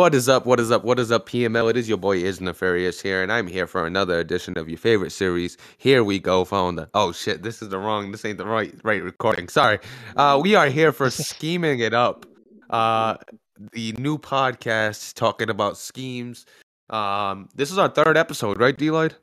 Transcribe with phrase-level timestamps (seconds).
[0.00, 0.46] What is up?
[0.46, 0.82] What is up?
[0.82, 1.68] What is up, PML?
[1.68, 4.78] It is your boy Is Nefarious here, and I'm here for another edition of your
[4.78, 5.58] favorite series.
[5.76, 8.72] Here we go, found the oh shit, this is the wrong, this ain't the right
[8.82, 9.48] right recording.
[9.48, 9.78] Sorry.
[10.16, 12.24] Uh we are here for scheming it up.
[12.70, 13.18] Uh
[13.72, 16.46] the new podcast talking about schemes.
[16.88, 19.16] Um this is our third episode, right, Deloyd?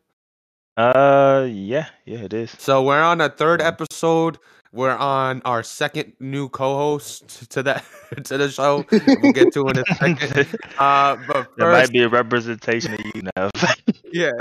[0.78, 2.52] Uh, yeah, yeah, it is.
[2.60, 4.38] So we're on a third episode.
[4.74, 7.86] We're on our second new co-host to that
[8.26, 8.86] to the show.
[8.92, 10.60] We'll get to in a second.
[10.78, 13.50] Uh, but There might be a representation of you now.
[14.14, 14.32] yeah,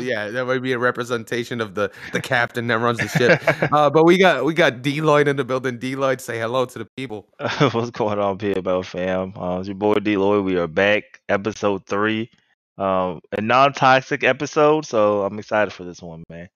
[0.00, 3.40] yeah, that might be a representation of the the captain that runs the ship.
[3.72, 5.78] Uh, but we got we got Deloyd in the building.
[5.78, 7.28] Deloyd, say hello to the people.
[7.70, 9.34] What's going on, PML fam?
[9.36, 10.44] Uh, it's your boy D Lloyd.
[10.44, 12.30] We are back, episode three.
[12.76, 16.48] Um, a non-toxic episode, so I'm excited for this one, man.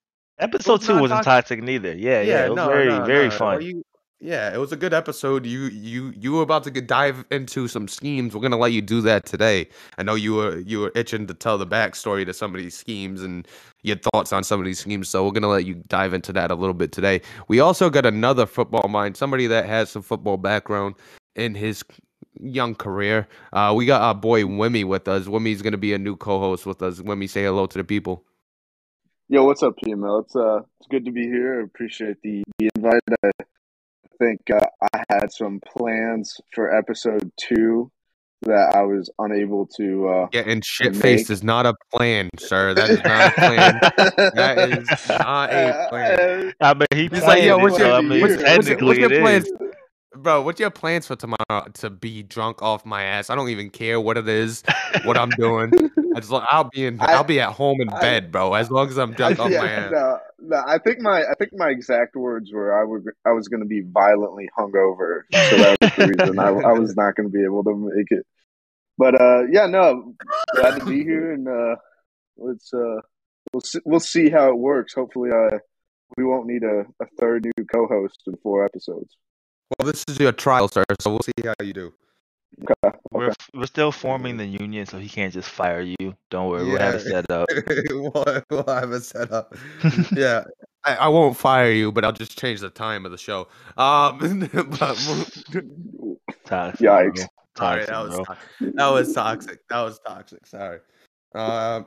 [0.42, 1.59] Episode it's two wasn't toxic.
[1.59, 1.95] toxic neither.
[1.95, 3.62] Yeah, yeah, it was very, very fun.
[3.62, 3.84] You,
[4.19, 5.47] yeah, it was a good episode.
[5.47, 8.34] You you you were about to get, dive into some schemes.
[8.34, 9.69] We're gonna let you do that today.
[9.98, 12.77] I know you were you were itching to tell the backstory to some of these
[12.77, 13.47] schemes and
[13.83, 15.08] your thoughts on some of these schemes.
[15.08, 17.20] So we're gonna let you dive into that a little bit today.
[17.47, 20.97] We also got another football mind, somebody that has some football background
[21.36, 21.84] in his
[22.41, 23.28] young career.
[23.53, 25.27] Uh, we got our boy Wimmy with us.
[25.27, 27.00] Wimmy's gonna be a new co-host with us.
[27.00, 28.25] Wimmy, say hello to the people.
[29.33, 30.25] Yo, what's up, PML?
[30.25, 31.58] It's uh, it's good to be here.
[31.61, 33.00] I appreciate the, the invite.
[33.25, 33.30] I
[34.19, 34.61] think uh,
[34.92, 37.91] I had some plans for episode two
[38.42, 40.06] that I was unable to.
[40.06, 42.75] Uh, Getting shit make- faced is not a plan, sir.
[42.75, 44.33] That is not a plan.
[44.34, 46.53] That is not a plan.
[46.60, 48.84] I mean, he He's like, yo, it, what's so your, I what's, mean, what's, your-
[48.86, 49.53] what's your it plans, is.
[50.14, 50.42] Bro?
[50.42, 51.66] What's your plans for tomorrow?
[51.74, 53.30] To be drunk off my ass?
[53.30, 54.62] I don't even care what it is,
[55.04, 55.72] what I'm doing.
[56.14, 58.54] I just, I'll be in, I- I'll be at home in I- bed, bro.
[58.54, 59.91] As long as I'm drunk off yeah, my ass.
[59.92, 60.62] no, no.
[60.66, 63.66] I think my I think my exact words were I would I was going to
[63.66, 67.44] be violently hungover, so that was the reason I, I was not going to be
[67.44, 68.26] able to make it.
[68.98, 70.14] But uh, yeah, no,
[70.54, 71.76] glad to be here, and uh,
[72.37, 73.00] let's uh,
[73.53, 74.92] we'll see, we'll see how it works.
[74.94, 75.58] Hopefully, uh,
[76.16, 79.16] we won't need a, a third new co-host in four episodes.
[79.78, 80.84] Well, this is your trial, sir.
[81.00, 81.93] So we'll see how you do.
[82.62, 82.99] Okay.
[83.12, 86.15] We're we're still forming the union, so he can't just fire you.
[86.31, 87.22] Don't worry, we'll have it Yeah.
[87.22, 87.49] set up.
[87.91, 89.55] we'll, we'll have it set up.
[90.12, 90.44] yeah,
[90.84, 93.49] I, I won't fire you, but I'll just change the time of the show.
[93.77, 94.19] Um,
[94.53, 94.97] but
[96.44, 97.27] Toxic, Yikes.
[97.56, 99.59] Sorry, Toxic, that was to- that was toxic.
[99.69, 100.47] That was toxic.
[100.47, 100.78] Sorry.
[101.34, 101.87] Um,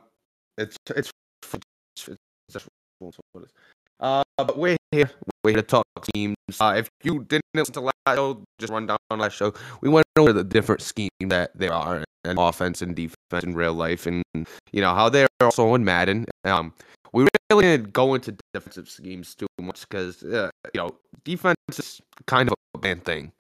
[0.57, 1.11] it's it's
[1.45, 2.17] it's
[2.51, 2.67] just
[2.99, 3.51] what it is.
[3.99, 5.09] Uh, but we're here.
[5.43, 6.35] We're here to talk teams.
[6.59, 9.53] Uh, if you didn't listen to last show, just run down last show.
[9.81, 13.73] We went over the different schemes that there are in offense and defense in real
[13.73, 14.23] life, and
[14.71, 16.25] you know how they're also in Madden.
[16.43, 16.73] Um,
[17.13, 22.01] we really didn't go into defensive schemes too much because uh, you know defense is
[22.27, 23.31] kind of a bad thing.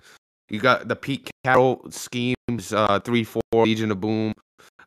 [0.49, 4.33] You got the Pete Carroll schemes, uh, three four Legion of Boom,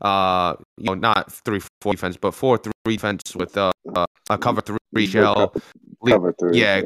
[0.00, 4.38] uh, you know, not three four defense, but four three defense with uh, uh a
[4.38, 5.54] cover three shell.
[6.06, 6.60] Cover three.
[6.60, 6.82] yeah.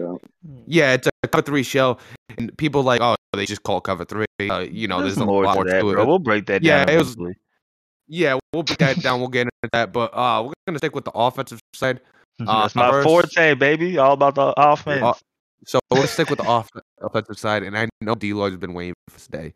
[0.66, 2.00] Yeah, it's a cover three shell,
[2.38, 4.25] and people like, oh, they just call cover three.
[4.41, 5.94] Uh, you know, There's there's, a more lot to more that, to it.
[5.94, 6.06] bro.
[6.06, 6.94] We'll break that Yeah, down.
[6.94, 7.34] it was- eventually.
[8.08, 9.20] Yeah, we'll break that down.
[9.20, 12.00] We'll get into that, but uh, we're gonna stick with the offensive side.
[12.41, 13.97] Uh, That's my first- forte, baby.
[13.98, 15.02] All about the offense.
[15.02, 15.12] Uh,
[15.64, 16.69] So we'll stick with the off-
[17.00, 19.54] offensive side, and I know D Lloyd's been waiting for this day.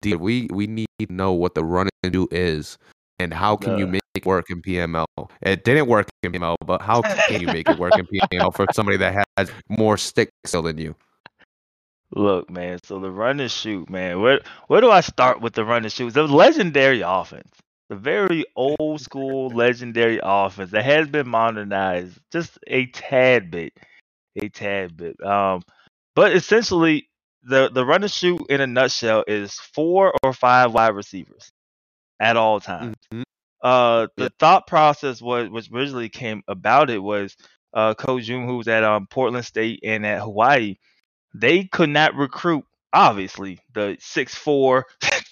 [0.00, 2.78] D, we we need to know what the run and do is,
[3.18, 5.06] and how can you make it work in PML?
[5.42, 8.66] It didn't work in PML, but how can you make it work in PML for
[8.72, 10.94] somebody that has more stick skill than you?
[12.14, 12.78] Look, man.
[12.84, 14.20] So the run and shoot, man.
[14.20, 16.14] Where where do I start with the run and shoot?
[16.14, 17.50] The legendary offense,
[17.88, 23.72] the very old school legendary offense that has been modernized just a tad bit,
[24.40, 25.20] a tad bit.
[25.24, 25.62] Um,
[26.14, 27.08] but essentially,
[27.42, 31.50] the the run and shoot in a nutshell is four or five wide receivers
[32.20, 32.96] at all times.
[33.12, 33.22] Mhm.
[33.62, 34.28] Uh, the Yeah.
[34.38, 37.36] thought process was which originally came about it was
[37.72, 40.76] uh, Coach June, who was at um, Portland State and at Hawaii
[41.34, 44.84] they could not recruit obviously the 6'4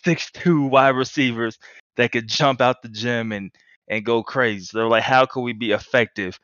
[0.04, 1.58] 6'2 wide receivers
[1.96, 3.52] that could jump out the gym and
[3.88, 6.38] and go crazy so they're like how can we be effective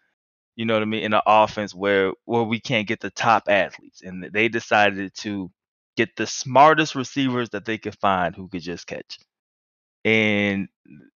[0.56, 3.44] you know what i mean in an offense where where we can't get the top
[3.48, 5.50] athletes and they decided to
[5.96, 9.18] get the smartest receivers that they could find who could just catch
[10.08, 10.68] and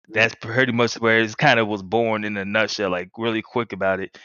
[0.08, 3.72] that's pretty much where it kind of was born in a nutshell like really quick
[3.72, 4.18] about it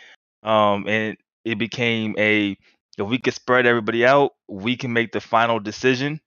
[0.43, 2.57] um and it became a
[2.97, 6.19] if we could spread everybody out, we can make the final decision.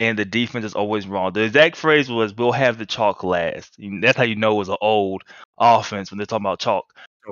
[0.00, 1.32] And the defense is always wrong.
[1.32, 4.68] The exact phrase was, "We'll have the chalk last." That's how you know it was
[4.68, 5.22] an old
[5.58, 6.84] offense when they're talking about chalk.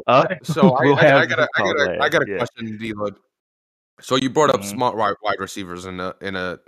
[0.06, 2.31] Uh, So I, we'll I, I have got a, I got a, I got a
[2.32, 3.14] last, question, D Lloyd.
[4.00, 4.64] So you brought up Mhm.
[4.64, 6.59] smart wide, wide receivers in a in a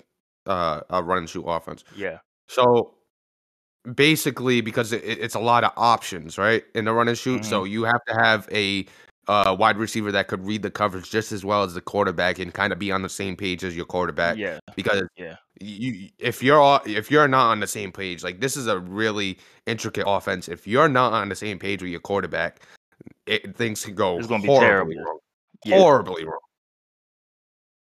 [0.46, 1.82] uh a run and shoot offense.
[1.96, 2.18] Yeah.
[2.46, 2.94] So
[3.94, 6.64] basically because it, it's a lot of options, right?
[6.74, 7.72] In the run and shoot, so Mm-hmm.
[7.72, 8.86] you have to have a
[9.28, 12.54] uh, wide receiver that could read the coverage just as well as the quarterback and
[12.54, 14.38] kind of be on the same page as your quarterback.
[14.38, 15.36] Yeah, Because Yeah.
[15.60, 18.78] you if you're all, if you're not on the same page, like this is a
[18.78, 20.48] really intricate offense.
[20.48, 22.60] If you're not on the same page with your quarterback,
[23.26, 25.04] it, things could go It's gonna be horribly terrible.
[25.12, 25.18] wrong.
[25.66, 25.78] Yeah.
[25.78, 26.40] Horribly wrong.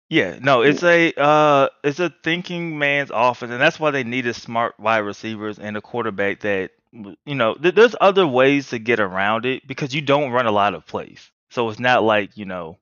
[0.09, 4.35] Yeah, no, it's a uh it's a thinking man's offense, and that's why they needed
[4.35, 8.99] smart wide receivers and a quarterback that you know, th- there's other ways to get
[8.99, 11.29] around it because you don't run a lot of plays.
[11.49, 12.77] So it's not like, you know,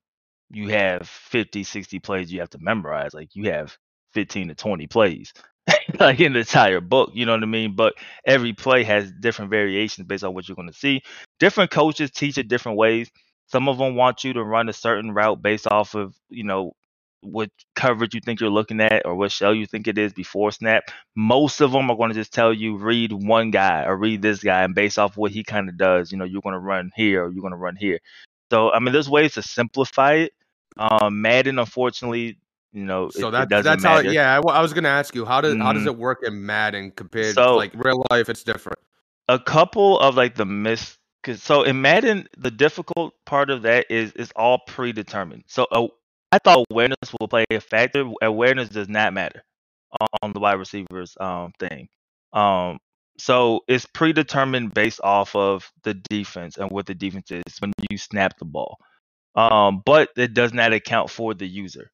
[0.52, 3.14] you have 50, 60 plays you have to memorize.
[3.14, 3.78] Like you have
[4.14, 5.34] 15 to 20 plays
[6.00, 7.76] like in the entire book, you know what I mean?
[7.76, 7.96] But
[8.26, 11.02] every play has different variations based on what you're going to see.
[11.40, 13.10] Different coaches teach it different ways.
[13.48, 16.74] Some of them want you to run a certain route based off of, you know,
[17.24, 20.52] what coverage you think you're looking at or what shell you think it is before
[20.52, 20.84] snap.
[21.16, 24.44] Most of them are going to just tell you read one guy or read this
[24.44, 26.92] guy, and based off what he kind of does, you know, you're going to run
[26.96, 28.00] here or you're going to run here.
[28.52, 30.34] So I mean, there's ways to simplify it.
[30.78, 32.38] Um, Madden, unfortunately,
[32.72, 34.08] you know, So it, that it that's matter.
[34.08, 34.12] how.
[34.14, 36.92] Yeah, I, I was gonna ask you how does how does it work in Madden
[36.92, 38.30] compared So- to like real life?
[38.30, 38.80] It's different.
[39.30, 43.86] a couple of like the miss cause so in Madden the difficult part of that
[43.90, 45.44] is it's all predetermined.
[45.48, 45.88] So uh,
[46.34, 48.10] I thought awareness will play a factor.
[48.24, 49.44] Awareness does not matter
[50.24, 51.88] on the wide receivers um thing.
[52.34, 52.80] Um
[53.20, 57.98] so it's predetermined based off of the defense and what the defense is when you
[58.00, 58.78] snap the ball.
[59.36, 61.92] Um but it does not account for the user.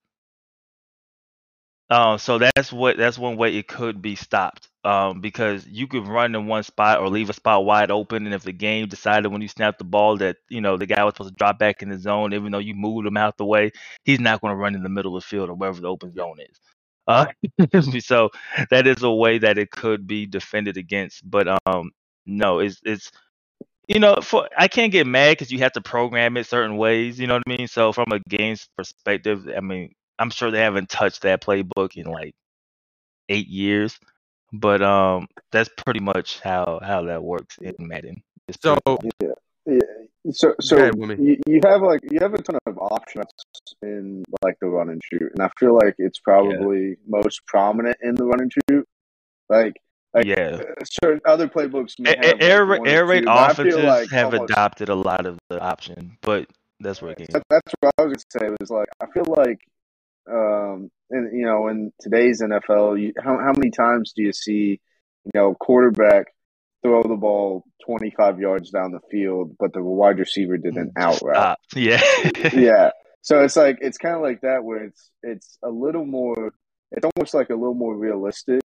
[1.89, 4.67] Um, so that's what that's one way it could be stopped.
[4.85, 8.33] Um, because you could run in one spot or leave a spot wide open, and
[8.33, 11.13] if the game decided when you snap the ball that you know the guy was
[11.15, 13.71] supposed to drop back in the zone, even though you moved him out the way,
[14.05, 16.13] he's not going to run in the middle of the field or wherever the open
[16.13, 16.59] zone is.
[17.07, 17.25] Uh,
[17.99, 18.29] so
[18.69, 21.29] that is a way that it could be defended against.
[21.29, 21.91] But um,
[22.25, 23.11] no, it's it's
[23.87, 27.19] you know, for I can't get mad because you have to program it certain ways.
[27.19, 27.67] You know what I mean?
[27.67, 32.05] So from a game's perspective, I mean, I'm sure they haven't touched that playbook in
[32.05, 32.33] like
[33.29, 33.97] eight years,
[34.51, 38.21] but um, that's pretty much how how that works in Madden.
[38.47, 39.33] It's So pretty cool.
[39.67, 39.75] Yeah.
[40.31, 43.25] So so ahead, you, you have like you have a ton of options
[43.81, 48.15] in like the run and shoot, and I feel like it's probably most prominent in
[48.15, 48.85] the run and shoot.
[49.47, 49.77] Like
[50.13, 53.25] like yeah, uh, certain other playbooks may A- have a- like, air air raid two,
[53.25, 56.47] but I feel offenses like have almost- adopted a lot of the option, but
[56.79, 57.27] that's where it came.
[57.31, 58.55] That- That's what I was gonna say.
[58.59, 59.59] Was like I feel like,
[60.29, 64.79] um, and you know, in today's NFL, you, how how many times do you see,
[65.25, 66.27] you know, quarterback
[66.83, 70.91] throw the ball twenty five yards down the field, but the wide receiver did an
[70.97, 71.35] out route?
[71.35, 71.59] Stop.
[71.75, 72.01] Yeah.
[72.53, 72.91] yeah.
[73.21, 76.53] So it's like it's kind of like that where it's it's a little more.
[76.91, 78.61] It's almost like a little more realistic,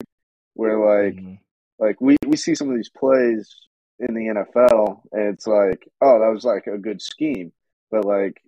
[0.53, 1.39] where like Mhm.
[1.79, 3.53] like we we see some of these plays
[3.99, 7.51] in the NFL, and it's like, oh, that was like a good scheme,
[7.91, 8.41] but like,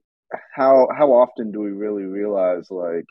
[0.54, 3.06] how how often do we really realize like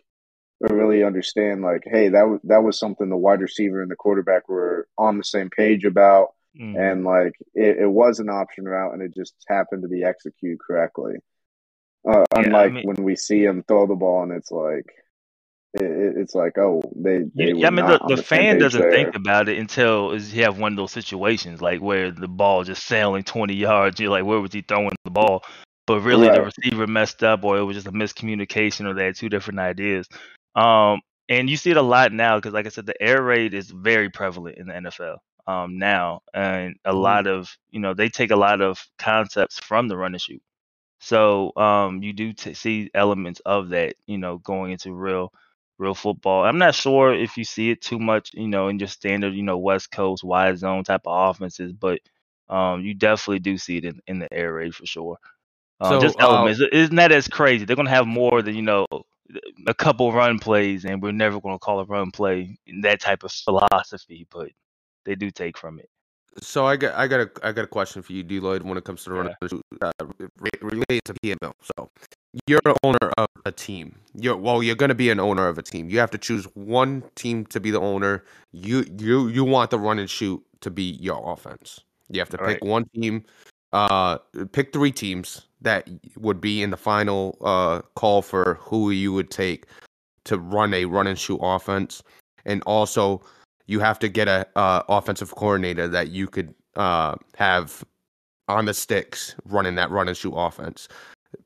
[0.60, 3.96] or really understand like, hey, that was that was something the wide receiver and the
[3.96, 6.28] quarterback were on the same page about,
[6.58, 6.78] Mhm.
[6.92, 10.58] and like it, it was an option route, and it just happened to be executed
[10.60, 11.14] correctly.
[12.08, 14.86] Uh, I unlike mean- when we see him throw the ball, and it's like.
[15.76, 17.24] It, it- it's like, oh, they.
[17.34, 18.92] they Yeah, I mean, the, on the fan doesn't there.
[18.92, 22.62] think about it until is you have one of those situations like where the ball
[22.62, 23.98] just sailing 20 yards.
[23.98, 25.42] You're like, where was he throwing the ball?
[25.86, 29.16] But really, the receiver messed up, or it was just a miscommunication, or they had
[29.16, 30.08] two different ideas.
[30.54, 33.54] Um, and you see it a lot now because, like I said, the air raid
[33.54, 36.94] is very prevalent in the NFL um, now, and a Mm-hmm.
[36.94, 40.42] lot of you know they take a lot of concepts from the run and shoot.
[41.00, 45.32] So um, you do t- see elements of that, you know, going into real
[45.78, 46.44] real football.
[46.44, 49.42] I'm not sure if you see it too much, you know, in your standard, you
[49.42, 52.00] know, West Coast wide zone type of offenses, but
[52.48, 55.18] um, you definitely do see it in, in the air raid for sure.
[55.80, 56.60] Um, So, just uh, elements.
[56.60, 57.64] It- It's not as crazy.
[57.64, 58.86] They're gonna have more than you know,
[59.66, 63.32] a couple run plays, and we're never gonna call a run play that type of
[63.32, 64.50] philosophy, but
[65.04, 65.88] they do take from it.
[66.40, 68.76] So I got I got a I got a question for you, D Lloyd, when
[68.76, 69.90] it comes to the run and shoot, uh,
[70.60, 71.52] related to PML.
[71.76, 71.90] So
[72.48, 73.96] you're an owner of a team.
[74.14, 75.88] You're well, you're gonna be an owner of a team.
[75.88, 78.24] You have to choose one team to be the owner.
[78.52, 81.80] You you you want the run and shoot to be your offense.
[82.08, 82.64] You have to pick Right.
[82.64, 83.24] one team.
[83.72, 84.18] Uh,
[84.52, 89.30] pick three teams that would be in the final uh call for who you would
[89.30, 89.66] take
[90.24, 92.02] to run a run and shoot offense,
[92.44, 93.20] and also
[93.66, 97.84] you have to get a uh, offensive coordinator that you could uh, have
[98.48, 100.88] on the sticks running that run and shoot offense.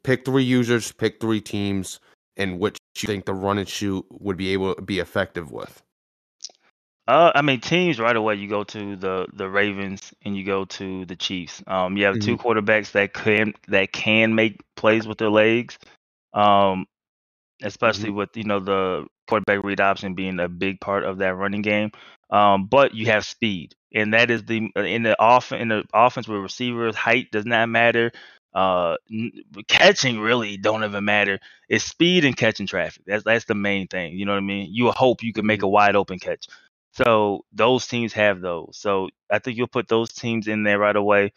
[0.03, 2.01] Pick three users, pick three teams,
[2.37, 5.83] in which you think the run and shoot would be able to be effective with.
[7.09, 8.37] Uh, I mean, teams right away.
[8.37, 11.63] You go to the the Ravens and you go to the Chiefs.
[11.67, 15.79] Um, you have two quarterbacks that can that can make plays with their legs.
[16.35, 16.87] Um,
[17.63, 21.63] especially with you know the quarterback read option being a big part of that running
[21.63, 21.93] game.
[22.31, 26.29] Um, but you have speed, and that is the in the off in the offense
[26.29, 28.13] where receivers height does not matter.
[28.55, 29.33] Uh, n-
[29.69, 31.39] catching really don't even matter.
[31.69, 33.03] It's speed and catching traffic.
[33.07, 34.19] That's that's the main thing.
[34.19, 34.69] You know what I mean?
[34.73, 36.49] You hope you can make a wide open catch.
[37.05, 38.79] So those teams have those.
[38.79, 41.33] So I think you'll put those teams in there right away.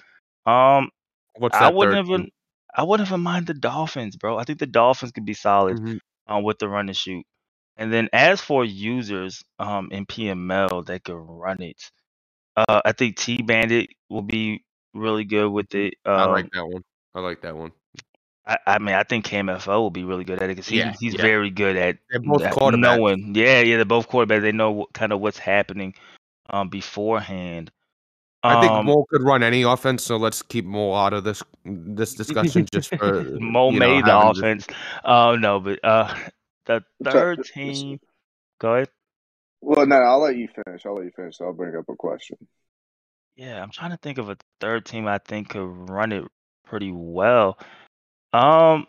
[0.46, 0.90] Um,
[1.36, 2.30] What's I wouldn't third even team?
[2.76, 4.38] I wouldn't even mind the Dolphins, bro.
[4.38, 6.00] I think the Dolphins could be solid Mhm.
[6.28, 7.26] um, with the run and shoot.
[7.78, 11.92] And then as for users um, in PML that could run it,
[12.56, 14.64] uh, I think T Bandit will be
[14.94, 15.96] really good with it.
[16.06, 16.84] Um, I like that one.
[17.16, 17.72] I like that one.
[18.46, 20.94] I, I mean, I think KMFO will be really good at it because he, Yeah,
[21.00, 21.22] he's yeah.
[21.22, 23.36] very good at, They're both at knowing.
[23.36, 24.42] Yeah, yeah, they're both quarterbacks.
[24.42, 25.94] They know what, kind of what's happening
[26.50, 27.72] um, beforehand.
[28.44, 31.44] I think Um, Mo could run any offense, so let's keep Mo out of this
[31.64, 34.68] this discussion just for Mo you know, made the having this- offense.
[35.06, 36.12] Oh no, but uh,
[36.66, 38.00] the So- third team.
[38.60, 38.90] Go ahead.
[39.62, 40.84] Well, no, I'll let you finish.
[40.88, 41.38] I'll let you finish.
[41.38, 42.38] So I'll bring up a question.
[43.36, 46.24] Yeah, I'm trying to think of a third team I think could run it
[46.66, 47.60] pretty well.
[48.34, 48.88] Um,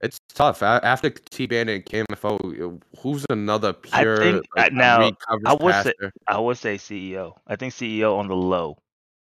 [0.00, 0.62] It's tough.
[0.64, 4.14] After T Bandit and KMFO, who's another pure?
[4.14, 5.10] I think- like, uh, now,
[5.46, 5.92] I would say-
[6.26, 7.36] I would say CEO.
[7.46, 8.78] I think CEO on the low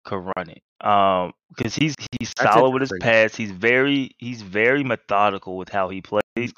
[0.06, 0.64] could run it.
[0.86, 3.36] Um, because he's he's That's solid with his pass.
[3.36, 6.54] He's very he's very methodical with how he plays.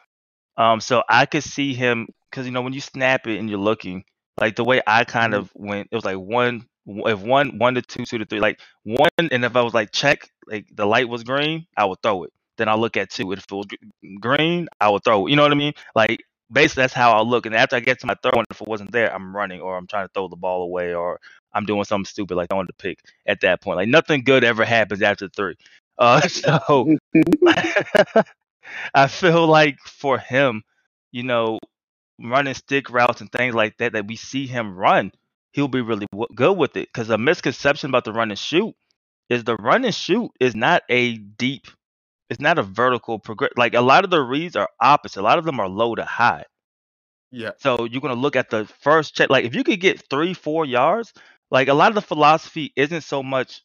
[0.58, 3.58] Um, so I could see him because you know when you snap it and you're
[3.58, 4.04] looking
[4.40, 5.42] like the way I kind Mm-hmm.
[5.42, 8.60] of went, it was like one if one one to two, two to three, like
[8.84, 12.24] one, and if I was like check, like the light was green, I would throw
[12.26, 12.34] it.
[12.62, 13.32] Then I'll look at two.
[13.34, 13.66] If it was
[14.20, 15.28] green, I would throw.
[15.28, 15.74] You know what I mean?
[15.96, 17.46] Like basically that's how I'll look.
[17.46, 19.78] And after I get to my third one, if it wasn't there, I'm running or
[19.78, 21.20] I'm trying to throw the ball away or
[21.54, 23.78] I'm doing something stupid like throwing the pick at that point.
[23.78, 25.56] Like nothing good ever happens after three.
[25.98, 26.96] Uh, so
[28.94, 30.64] I feel like for him,
[31.12, 31.60] you know,
[32.20, 35.12] running stick routes and things like that that we see him run,
[35.54, 36.90] he'll be really w- good with it.
[36.94, 38.76] Because a misconception about the run and shoot
[39.30, 41.68] is the run and shoot is not a deep,
[42.32, 43.52] it's not a vertical progress.
[43.58, 45.20] Like a lot of the reads are opposite.
[45.20, 46.46] A lot of them are low to high.
[47.30, 47.52] Yeah.
[47.58, 49.30] So you're gonna look at the first check.
[49.30, 51.14] Like if you could get three, four yards,
[51.52, 53.62] like a lot of the philosophy isn't so much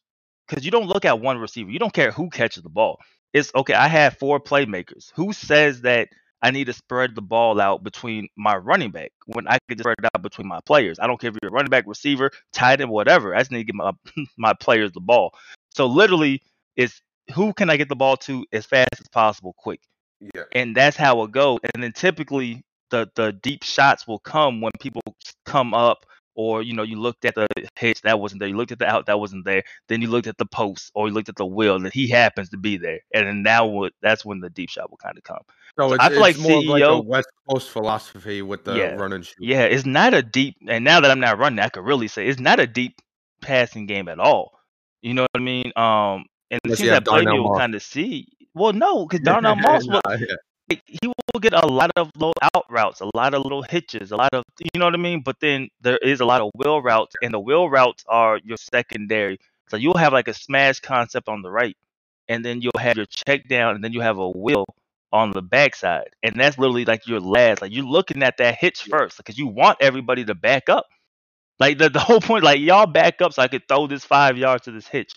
[0.47, 1.71] because you don't look at one receiver.
[1.71, 2.99] You don't care who catches the ball.
[3.31, 3.73] It's okay.
[3.73, 5.13] I have four playmakers.
[5.15, 6.09] Who says that
[6.41, 9.83] I need to spread the ball out between my running back when I could just
[9.83, 10.99] spread it out between my players?
[10.99, 13.33] I don't care if you're a running back, receiver, tight end, whatever.
[13.33, 13.93] I just need to get my
[14.37, 15.33] my players the ball.
[15.69, 16.41] So literally,
[16.75, 17.01] it's
[17.33, 19.81] who can I get the ball to as fast as possible, quick
[20.19, 20.43] Yeah.
[20.53, 21.59] and that's how it goes.
[21.73, 25.01] And then typically the the deep shots will come when people
[25.45, 26.05] come up,
[26.35, 28.87] or you know you looked at the hitch that wasn't there, you looked at the
[28.87, 31.45] out that wasn't there, then you looked at the post or you looked at the
[31.45, 34.69] wheel that he happens to be there, and then now what that's when the deep
[34.69, 35.41] shot will kind of come.
[35.77, 38.63] So it's, I feel it's like more of like a CEO West Coast philosophy with
[38.63, 38.95] the Yeah.
[38.95, 39.35] run and shoot.
[39.39, 42.27] Yeah, it's not a deep, and now that I'm not running, I could really say
[42.27, 43.01] it's not a deep
[43.41, 44.57] passing game at all.
[45.01, 45.71] You know what I mean?
[45.75, 48.27] Um, and the Unless teams you have that play me will kind of see.
[48.53, 50.35] Well, no, because Darnell Moss will Nah, yeah.
[50.69, 54.11] like, he will get a lot of low out routes, a lot of little hitches,
[54.11, 55.21] a lot of you know what I mean.
[55.23, 58.57] But then there is a lot of wheel routes, and the wheel routes are your
[58.57, 59.39] secondary.
[59.69, 61.77] So you'll have like a smash concept on the right,
[62.29, 64.65] and then you'll have your check down, and then you have a wheel
[65.13, 67.61] on the backside, and that's literally like your last.
[67.61, 70.85] Like you're looking at that hitch first, because you want everybody to back up.
[71.59, 74.37] Like the, the whole point, like y'all back up so I could throw this five
[74.37, 75.13] yards to this hitch.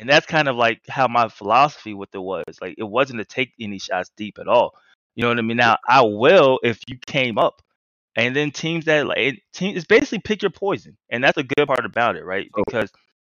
[0.00, 2.44] And that's kind of like how my philosophy with it was.
[2.60, 4.74] Like it wasn't to take any shots deep at all.
[5.14, 5.58] You know what I mean?
[5.58, 7.62] Now I will if you came up.
[8.16, 10.96] And then teams that like it, team it's basically pick your poison.
[11.10, 12.50] And that's a good part about it, right?
[12.54, 12.62] Oh.
[12.64, 12.90] Because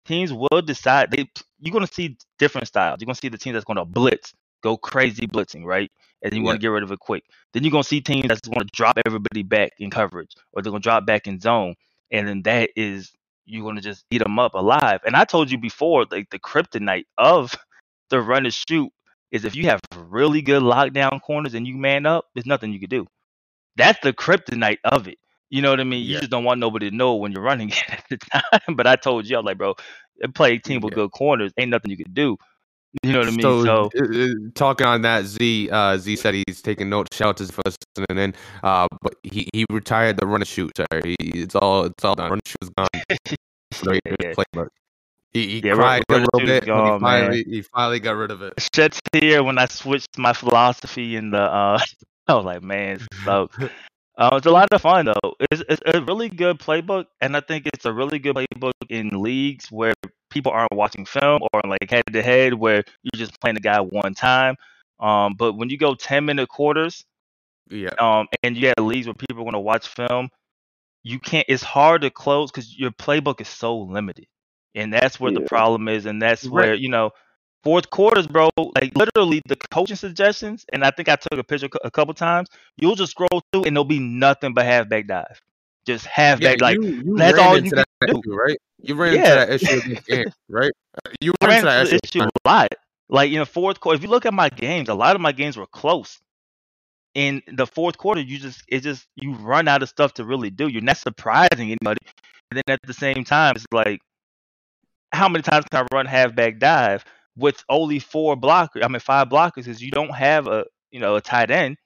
[0.06, 1.28] teams will decide they
[1.61, 2.99] you're gonna see different styles.
[3.00, 5.90] You're gonna see the team that's gonna blitz, go crazy blitzing, right?
[6.23, 7.25] And then you want to get rid of it quick.
[7.52, 10.80] Then you're gonna see teams that's gonna drop everybody back in coverage, or they're gonna
[10.80, 11.75] drop back in zone,
[12.11, 13.12] and then that is
[13.46, 15.00] you're gonna just eat them up alive.
[15.06, 17.54] And I told you before, like the kryptonite of
[18.10, 18.90] the run and shoot
[19.32, 22.80] is if you have really good lockdown corners and you man up, there's nothing you
[22.80, 23.06] can do.
[23.76, 25.18] That's the kryptonite of it.
[25.50, 26.06] You know what I mean?
[26.06, 26.18] You Yeah.
[26.18, 28.76] just don't want nobody to know when you're running it at the time.
[28.76, 29.74] But I told you, I was like, bro,
[30.34, 30.94] play a team with Yeah.
[30.94, 32.36] good corners, ain't nothing you can do.
[33.02, 33.64] You know what I mean?
[33.64, 37.16] So, So uh, uh, talking on that, Z uh, Z said he's taking notes.
[37.16, 38.34] Shout out to Z for listening in.
[38.62, 40.70] Uh, but he, he retired the run and shoot.
[40.76, 42.30] Sorry, he, it's all it's all done.
[42.30, 42.88] Run and shoot is gone.
[43.70, 44.44] He Yeah, play,
[45.32, 46.64] he, he Yeah, cried a little bit.
[46.64, 48.54] gone, he finally he finally got rid of it.
[48.74, 51.80] sheds here when I switched my philosophy in the uh
[52.28, 53.50] I was like, man, so
[54.16, 55.34] Uh, it's a lot of fun though.
[55.50, 59.08] It's, it's a really good playbook, and I think it's a really good playbook in
[59.10, 59.94] leagues where
[60.34, 63.80] people aren't watching film or like head to head where you're just playing the guy
[63.80, 64.56] one time.
[65.00, 67.04] Um, but when you go 10 minute quarters,
[67.70, 67.90] Yeah.
[67.98, 70.28] um, and you have leagues where people are going to watch film,
[71.02, 71.46] you can't.
[71.48, 74.26] It's hard to close because your playbook is so limited,
[74.74, 76.52] and that's where the problem is, and that's Right.
[76.52, 77.10] where you know.
[77.62, 78.50] Fourth quarters, bro.
[78.58, 82.50] Like literally, the coaching suggestions, and I think I took a picture a couple times.
[82.76, 85.40] You'll just scroll through, and there'll be nothing but halfback dive,
[85.86, 86.58] just halfback.
[86.60, 88.20] Yeah, like you, you that's all you can do.
[88.24, 88.58] issue, right?
[88.82, 89.18] You ran Yeah.
[89.18, 90.72] into that issue against Ant, right?
[91.20, 91.98] You ran ran into that issue.
[92.04, 92.68] issue a lot.
[93.08, 95.32] Like in the fourth quarter, if you look at my games, a lot of my
[95.32, 96.18] games were close.
[97.14, 100.50] In the fourth quarter, you just it just you run out of stuff to really
[100.50, 100.68] do.
[100.68, 102.00] You're not surprising anybody.
[102.50, 104.00] And then at the same time, it's like
[105.12, 107.04] how many times can I run halfback dive
[107.36, 108.82] with only four blockers?
[108.84, 111.76] I mean five blockers is you don't have a you know a tight end.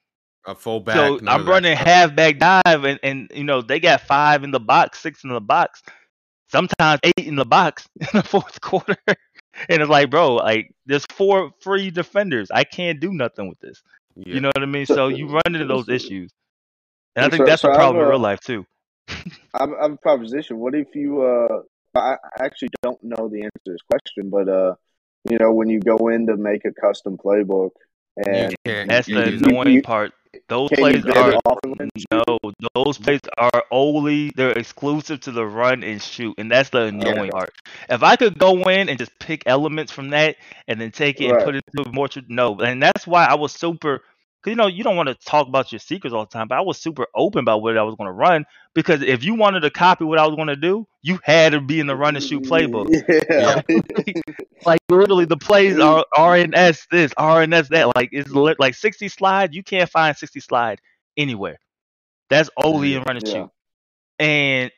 [0.48, 0.96] A fullback.
[0.96, 1.86] so I'm running stuff.
[1.86, 5.40] halfback dive and, and you know they got five in the box, six in the
[5.40, 5.82] box,
[6.50, 8.96] sometimes eight in the box in the fourth quarter.
[9.06, 12.50] and it's like, bro, like there's four free defenders.
[12.50, 13.82] I can't do nothing with this.
[14.16, 14.34] Yeah.
[14.34, 14.86] You know what I mean?
[14.86, 16.32] So- So you run into those issues.
[17.14, 18.64] And I So- think that's so a I problem have in real life too.
[19.54, 20.58] I'm, I have a proposition.
[20.58, 21.22] What if you?
[21.22, 21.62] Uh,
[21.94, 24.74] I I actually don't know the answer to this question, but uh,
[25.30, 27.70] you know, when you go in to make a custom playbook,
[28.16, 28.88] and you can't.
[28.88, 30.12] That's you, the you- annoying you- part.
[30.48, 31.90] Those can plays are it off of it?
[32.12, 32.24] no,
[32.74, 37.30] those plays are only they're exclusive to the run and shoot, and that's the annoying
[37.30, 37.50] part.
[37.88, 40.36] If I could go in and just pick elements from that
[40.68, 41.32] and then take it Right.
[41.32, 44.02] and put it into more no, and that's why I was super.
[44.42, 46.58] Cause you know you don't want to talk about your secrets all the time, but
[46.58, 49.60] I was super open about what I was going to run because if you wanted
[49.60, 52.14] to copy what I was going to do, you had to be in the run
[52.14, 52.86] and shoot playbook.
[52.86, 53.62] Mm, yeah.
[54.66, 55.84] Like literally, the plays mm.
[55.84, 57.94] are RNS this, RNS that.
[57.96, 59.54] Like it's like sixty slide.
[59.54, 60.80] You can't find sixty slide
[61.16, 61.58] anywhere.
[62.30, 63.32] That's only in mm, run and Yeah.
[63.32, 63.50] shoot.
[64.18, 64.70] And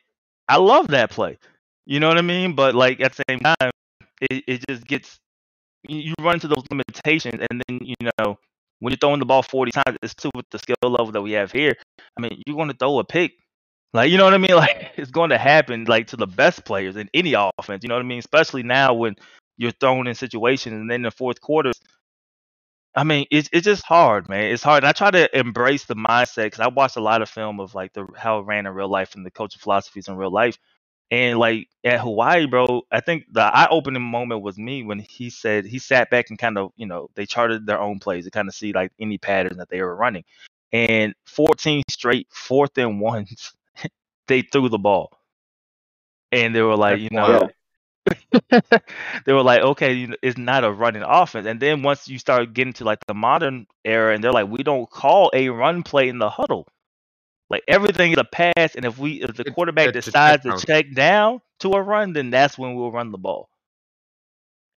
[0.47, 1.37] I love that play.
[1.85, 2.55] You know what I mean?
[2.55, 3.71] But like at the same time,
[4.21, 5.19] it, it just gets
[5.87, 8.37] you you run into those limitations, and then you know
[8.81, 11.33] when you're throwing the ball 40 times, it's too with the skill level that we
[11.33, 11.75] have here.
[12.17, 13.33] I mean, you're going to throw a pick.
[13.93, 14.51] Like, you know what I mean?
[14.55, 17.83] Like, it's going to happen, like, to the best players in any offense.
[17.83, 18.19] You know what I mean?
[18.19, 19.15] Especially now when
[19.57, 21.75] you're thrown in situations and then in the fourth quarters.
[22.95, 24.51] I mean, it's it's just hard, man.
[24.51, 24.83] It's hard.
[24.83, 27.73] And I try to embrace the mindset because I watched a lot of film of
[27.73, 30.57] like the how it ran in real life and the coaching philosophies in real life.
[31.11, 35.65] And like at Hawaii, bro, I think the eye-opening moment was me when he said
[35.65, 38.47] he sat back and kind of, you know, they charted their own plays to kind
[38.47, 40.23] of see like any patterns that they were running.
[40.71, 43.53] And 14 straight fourth and ones,
[44.27, 45.11] they threw the ball,
[46.31, 47.49] and they were like, you know,
[49.25, 51.47] they were like, okay, it's not a running offense.
[51.47, 54.63] And then once you start getting to like the modern era, and they're like, we
[54.63, 56.67] don't call a run play in the huddle.
[57.51, 60.57] Like everything is a pass, and if we if the It's- quarterback it's decides to
[60.65, 63.49] check down to a run, then that's when we'll run the ball.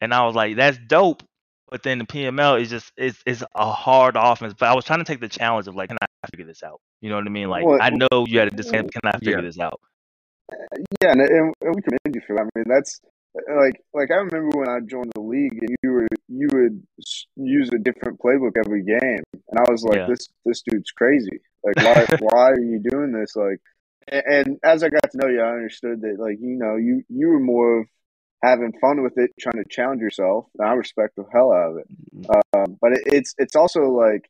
[0.01, 1.23] And I was like, that's dope.
[1.71, 4.55] But then the PML is just it's it's a hard offense.
[4.59, 6.81] But I was trying to take the challenge of like, can I figure this out?
[7.01, 7.49] You know what I mean?
[7.49, 9.41] Like Well, I know you had a discount, can I figure Yeah.
[9.43, 9.81] this out?
[11.03, 12.43] Yeah, and, and, and we commend you for that.
[12.43, 13.01] I mean, that's
[13.37, 16.83] uh, like like I remember when I joined the league, and you were you would
[17.37, 20.07] use a different playbook every game, and I was like, Yeah.
[20.09, 21.41] this this dude's crazy.
[21.65, 23.35] Like, why why are you doing this?
[23.37, 23.61] Like,
[24.09, 27.03] and, and as I got to know you, I understood that like you know you
[27.09, 27.87] you were more of
[28.43, 30.47] having fun with it, trying to challenge yourself.
[30.59, 32.31] And I respect the hell out of it.
[32.55, 34.29] Um, but it, it's it's also like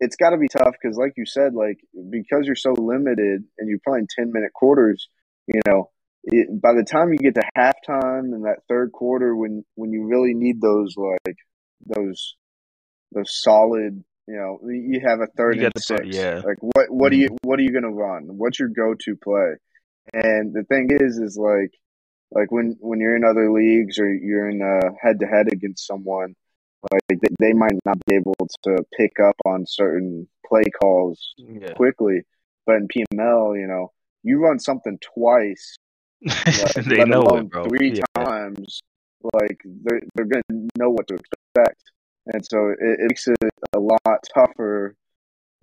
[0.00, 1.78] it's got to be tough because, like you said, like
[2.10, 5.08] because you're so limited and you're playing ten minute quarters,
[5.46, 5.90] you know,
[6.24, 10.06] it, by the time you get to halftime and that third quarter, when when you
[10.06, 11.36] really need those like
[11.84, 12.36] those
[13.12, 16.16] those solid, you know, you have a third You and got to put- six.
[16.16, 16.42] yeah.
[16.44, 17.32] Like what what do mm-hmm.
[17.32, 18.24] you what are you gonna run?
[18.38, 19.54] What's your go to play?
[20.12, 21.72] And the thing is, is like
[22.30, 25.86] like when when you're in other leagues or you're in a head to head against
[25.86, 26.34] someone
[26.92, 31.72] like they, they might not be able to pick up on certain play calls Yeah.
[31.74, 32.22] quickly
[32.66, 35.76] but in pml you know you run something twice
[36.24, 37.68] like, they let know alone it, bro.
[37.68, 38.24] three Yeah.
[38.24, 38.80] times
[39.34, 41.82] like they're, they're gonna know what to expect
[42.28, 43.36] and so it, it makes it
[43.74, 44.94] a lot tougher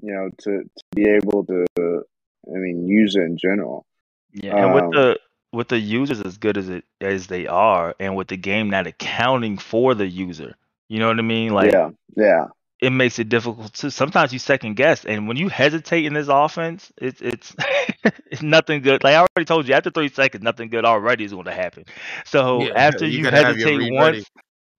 [0.01, 3.85] you know to, to be able to i mean use it in general
[4.31, 5.19] Yeah, and with Um, the
[5.51, 8.87] with the users as good as it as they are, and with the game not
[8.87, 10.55] accounting for the user,
[10.89, 11.53] you know what I mean?
[11.53, 12.47] Like yeah yeah
[12.81, 16.27] it makes it difficult to sometimes you second guess, and when you hesitate in this
[16.29, 17.55] offense, it's it's
[18.31, 19.03] it's nothing good.
[19.03, 21.85] Like I already told you, after three seconds, nothing good already is going to happen.
[22.25, 24.25] So Yeah, after you you, gotta have your hesitate once, ready.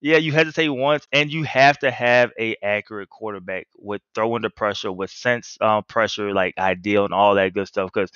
[0.00, 4.50] Yeah, you hesitate once, and you have to have a accurate quarterback with throwing the
[4.50, 7.90] pressure, with sense uh, pressure, like ideal and all that good stuff.
[7.92, 8.10] Because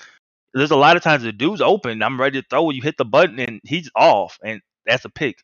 [0.55, 3.05] there's a lot of times the dude's open, I'm ready to throw, you hit the
[3.05, 5.43] button, and he's off, and that's a pick.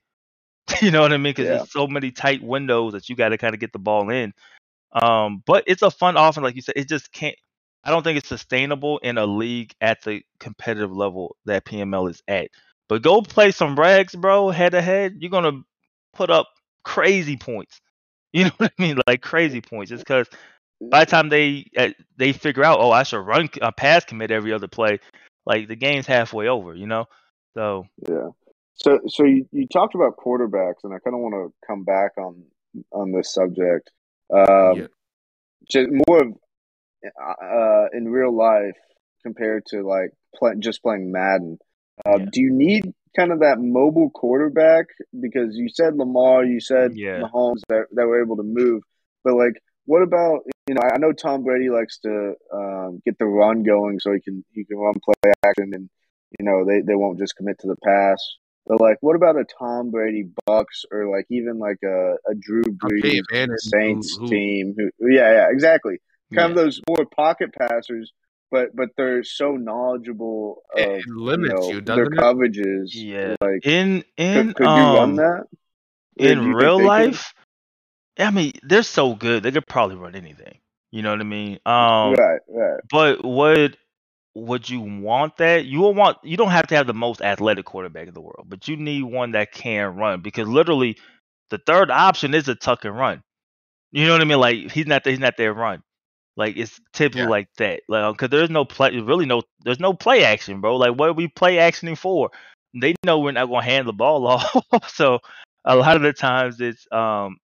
[0.83, 1.33] you know what I mean?
[1.33, 1.57] Because Yeah.
[1.59, 4.33] there's so many tight windows that you got to kind of get the ball in.
[4.93, 6.75] Um, but it's a fun offense, like you said.
[6.77, 7.37] It just can't.
[7.85, 12.23] I don't think it's sustainable in a league at the competitive level that PML is
[12.29, 12.51] at.
[12.89, 15.17] But go play some rags, bro, head to head.
[15.21, 15.63] You're gonna
[16.17, 16.49] put up
[16.85, 17.81] crazy points.
[18.33, 18.99] You know what I mean?
[19.07, 19.91] Like crazy points.
[19.91, 20.29] It's because
[20.91, 24.31] by the time they uh, they figure out, oh, I should run a pass commit
[24.31, 24.99] every other play,
[25.47, 26.75] like the game's halfway over.
[26.75, 27.07] You know,
[27.55, 28.29] so Yeah.
[28.75, 32.19] So so you, you talked about quarterbacks, and I kind of want to come back
[32.19, 32.43] on
[32.93, 33.91] on this subject.
[34.31, 34.87] Um, Yeah.
[35.71, 36.33] Just more of
[37.43, 38.77] uh, in real life
[39.23, 41.59] compared to like play, just playing Madden.
[42.05, 42.27] Uh, Yeah.
[42.31, 44.87] Do you need kind of that mobile quarterback?
[45.19, 47.21] Because you said Lamar, you said Yeah.
[47.23, 48.83] Mahomes that that were able to move,
[49.25, 49.55] but like.
[49.89, 50.81] What about you know?
[50.83, 54.65] I know Tom Brady likes to um, get the run going so he can he
[54.65, 55.89] can run play action and
[56.41, 58.19] you know they, they won't just commit to the pass.
[58.67, 62.65] But like, what about a Tom Brady Bucks or like even like a, a Drew
[62.65, 63.01] Brees
[63.31, 64.75] Dave Saints who- who- team?
[64.77, 65.99] Who, yeah, yeah, exactly.
[66.35, 68.11] Kind of those more pocket passers,
[68.51, 72.21] but but they're so knowledgeable of It limits you, know, you, their doesn't it?
[72.21, 72.91] coverages.
[72.93, 73.37] Yeah.
[73.41, 75.45] like in in could, could you um run that?
[76.17, 76.89] In do you think real they could?
[76.89, 77.35] life,
[78.19, 79.43] I mean, they're so good.
[79.43, 80.59] They could probably run anything.
[80.91, 81.59] You know what I mean?
[81.67, 82.81] Um, right, right.
[82.91, 83.77] but would
[84.35, 85.65] would you want that?
[85.67, 86.19] You will want.
[86.23, 89.03] You don't have to have the most athletic quarterback in the world, but you need
[89.03, 90.97] one that can run because literally,
[91.51, 93.23] the third option is a tuck and run.
[93.93, 94.39] You know what I mean?
[94.39, 95.07] Like he's not.
[95.07, 95.83] He's not there run.
[96.37, 97.29] Like it's typically Yeah.
[97.29, 97.83] like that.
[97.89, 98.99] Like because there's no play.
[98.99, 99.43] Really no.
[99.65, 100.77] There's no play action, bro.
[100.77, 102.31] Like what are we play actioning for?
[102.75, 104.91] They know we're not gonna hand the ball off.
[104.91, 105.21] so
[105.65, 107.39] a lot of the times it's um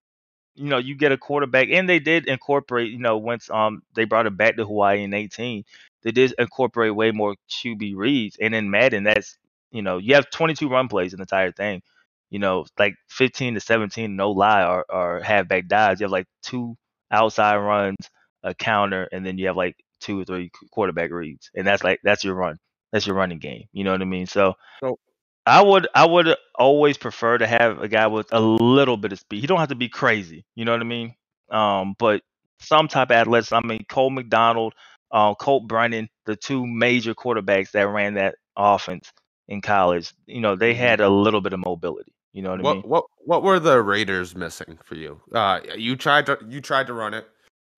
[0.55, 4.05] you know, you get a quarterback, and they did incorporate, you know, once um they
[4.05, 5.65] brought it back to Hawaii in 18,
[6.03, 9.37] they did incorporate way more QB reads, and in Madden, that's
[9.71, 11.83] you know, you have 22 run plays in the entire thing,
[12.31, 16.01] you know, like 15 to 17, no lie, are are halfback dives.
[16.01, 16.77] You have like two
[17.11, 17.97] outside runs,
[18.43, 22.01] a counter, and then you have like two or three quarterback reads, and that's like
[22.03, 22.59] that's your run,
[22.93, 23.65] that's your running game.
[23.73, 24.27] You know what I mean?
[24.27, 24.99] So So-
[25.45, 29.19] I would I would always prefer to have a guy with a little bit of
[29.19, 29.41] speed.
[29.41, 31.15] He don't have to be crazy, you know what I mean?
[31.51, 32.23] Um, but
[32.61, 33.51] some type of athletes.
[33.53, 34.75] I mean, Cole McDonald,
[35.11, 39.13] uh, Colt Brennan, the two major quarterbacks that ran that offense
[39.49, 40.13] in college.
[40.27, 42.13] You know, they had a little bit of mobility.
[42.33, 42.83] You know what, I mean?
[42.83, 45.21] What what what were the Raiders missing for you?
[45.35, 47.27] Uh, you tried to you tried to run it,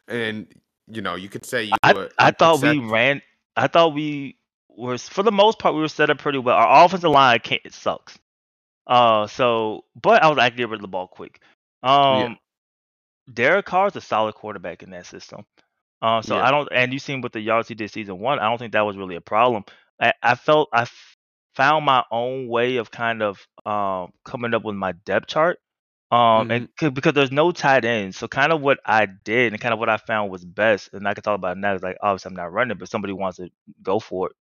[0.08, 0.46] and
[0.88, 1.72] you know you could say you.
[1.82, 3.22] I were I thought we ran.
[3.56, 4.36] I thought we
[4.68, 6.56] were for the most part we were set up pretty well.
[6.56, 8.18] Our offensive line can't it sucks.
[8.86, 11.40] Uh, so but I was could get rid of the ball quick.
[11.82, 12.38] Um,
[13.32, 15.44] Derek Carr Carr's a solid quarterback in that system.
[16.02, 16.44] Um, so Yeah.
[16.44, 16.68] I don't.
[16.70, 18.38] And you seen what the yards he did season one.
[18.38, 19.64] I don't think that was really a problem.
[20.00, 21.16] I, I felt I f-
[21.54, 25.58] found my own way of kind of um coming up with my depth chart.
[26.10, 29.60] Um, and c- because there's no tight end, so kind of what I did and
[29.60, 31.74] kind of what I found was best, and I can talk about it now.
[31.74, 33.50] Is like obviously I'm not running, but somebody wants to
[33.82, 34.36] go for it.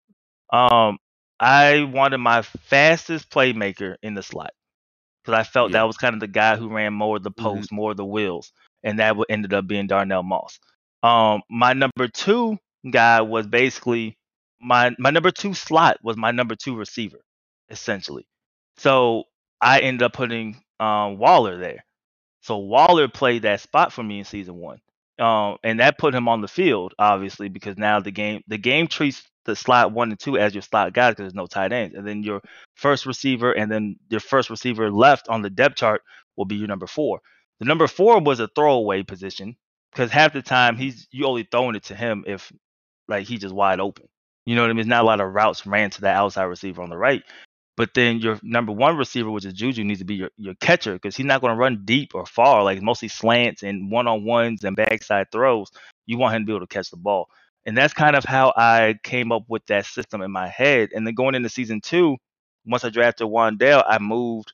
[0.55, 0.97] Um,
[1.39, 4.51] I wanted my fastest playmaker in the slot
[5.23, 5.79] because I felt Yeah.
[5.79, 8.05] that was kind of the guy who ran more of the post, more of the
[8.05, 8.51] wheels,
[8.83, 10.59] and that would ended up being Darnell Moss.
[11.03, 12.57] Um, my number two
[12.89, 14.17] guy was basically
[14.61, 17.19] my my number two slot was my number two receiver,
[17.69, 18.27] essentially.
[18.77, 19.25] So
[19.61, 21.85] I ended up putting um, Waller there.
[22.41, 24.79] So Waller played that spot for me in season one,
[25.19, 28.87] um, and that put him on the field, obviously, because now the game the game
[28.87, 31.95] treats the slot one and two as your slot guys because there's no tight ends,
[31.95, 32.41] and then your
[32.75, 36.01] first receiver and then your first receiver left on the depth chart
[36.35, 37.21] will be your number four.
[37.59, 39.55] The number four was a throwaway position
[39.91, 42.51] because half the time he's you only throwing it to him if
[43.07, 44.07] like he's just wide open.
[44.45, 44.77] You know what I mean?
[44.77, 47.23] There's not a lot of routes ran to that outside receiver on the right.
[47.75, 50.93] But then your number one receiver, which is Juju, needs to be your, your catcher
[50.93, 54.25] because he's not going to run deep or far, like mostly slants and one on
[54.25, 55.71] ones and backside throws.
[56.05, 57.29] You want him to be able to catch the ball.
[57.65, 60.89] And that's kind of how I came up with that system in my head.
[60.93, 62.17] And then going into season two,
[62.65, 64.53] once I drafted Wandale, I moved,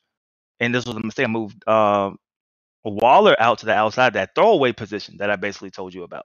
[0.60, 1.26] and this was a mistake.
[1.26, 2.16] I moved um,
[2.84, 6.24] Waller out to the outside, that throwaway position that I basically told you about.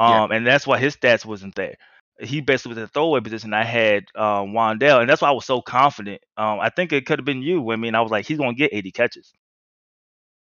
[0.00, 0.24] Yeah.
[0.24, 1.76] Um, and that's why his stats wasn't there.
[2.20, 3.52] He basically was in the throwaway position.
[3.52, 6.22] I had um, Wandale, and that's why I was so confident.
[6.36, 7.70] Um, I think it could have been you.
[7.72, 9.32] I mean, I was like, he's gonna get 80 catches.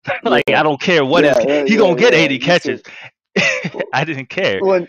[0.23, 0.61] like Yeah.
[0.61, 2.83] I don't care what Yeah, yeah, he's yeah, gonna get 80 me catches.
[3.93, 4.61] I didn't care.
[4.63, 4.89] Well, and,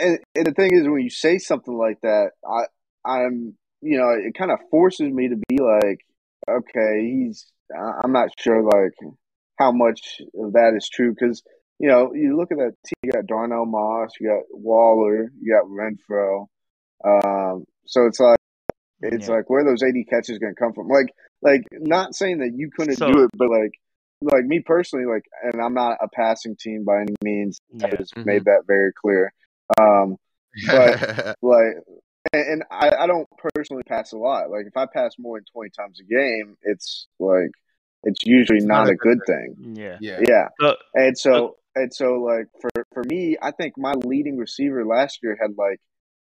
[0.00, 2.64] and and the thing is, when you say something like that, I
[3.04, 6.00] I'm you know it kind of forces me to be like,
[6.48, 8.92] okay, he's I- I'm not sure like
[9.58, 11.42] how much of that is true because
[11.82, 12.94] you know you look at that team.
[13.02, 16.46] You got Darnell Moss, you got Waller, you got Renfrow.
[17.04, 18.38] Um, so it's like
[19.00, 19.34] it's Yeah.
[19.34, 20.88] like where are those 80 catches going to come from?
[20.88, 21.08] Like
[21.42, 23.72] like not saying that you couldn't So- do it, but like
[24.24, 27.58] like me personally, like, and I'm not a passing team by any means.
[27.82, 27.96] I Yeah.
[27.96, 28.24] just Mhm.
[28.26, 29.32] made that very clear.
[29.78, 30.16] Um,
[30.68, 31.74] But- like
[32.32, 35.44] and, and I, I don't personally pass a lot like if i pass more than
[35.52, 37.50] 20 times a game it's like
[38.04, 39.98] it's usually It's not, a good thing Yeah.
[40.00, 40.20] yeah.
[40.28, 44.84] yeah So, and so and so like for for me i think my leading receiver
[44.84, 45.80] last year had like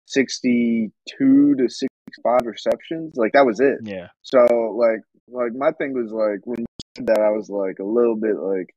[0.06, 4.08] 62 to 65 receptions like that was it yeah.
[4.22, 4.38] so
[4.76, 8.16] like like my thing was like when you said that i was like a little
[8.16, 8.74] bit like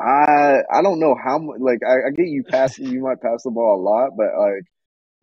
[0.00, 3.42] i i don't know how much like i, I get you pass you might pass
[3.42, 4.64] the ball a lot but like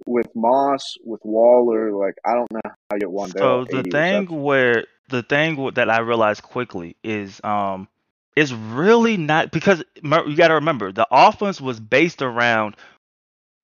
[0.05, 3.67] with moss with waller like i don't know how you get one down.
[3.67, 7.87] So the thing where the thing that I realized quickly is um
[8.37, 12.77] it's really not because you got to remember the offense was based around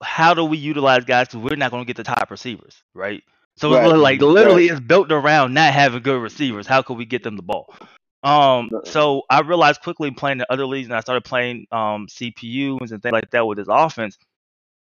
[0.04, 3.24] how do we utilize guys because we're not going to get the top receivers, right?
[3.58, 4.62] So Right, really like right.
[4.62, 6.68] literally it's built around not having good receivers.
[6.68, 7.74] How could we get them the ball?
[8.24, 12.92] Um, so I realized quickly playing the other leagues and I started playing um CPUs
[12.92, 14.18] and things like that with this offense.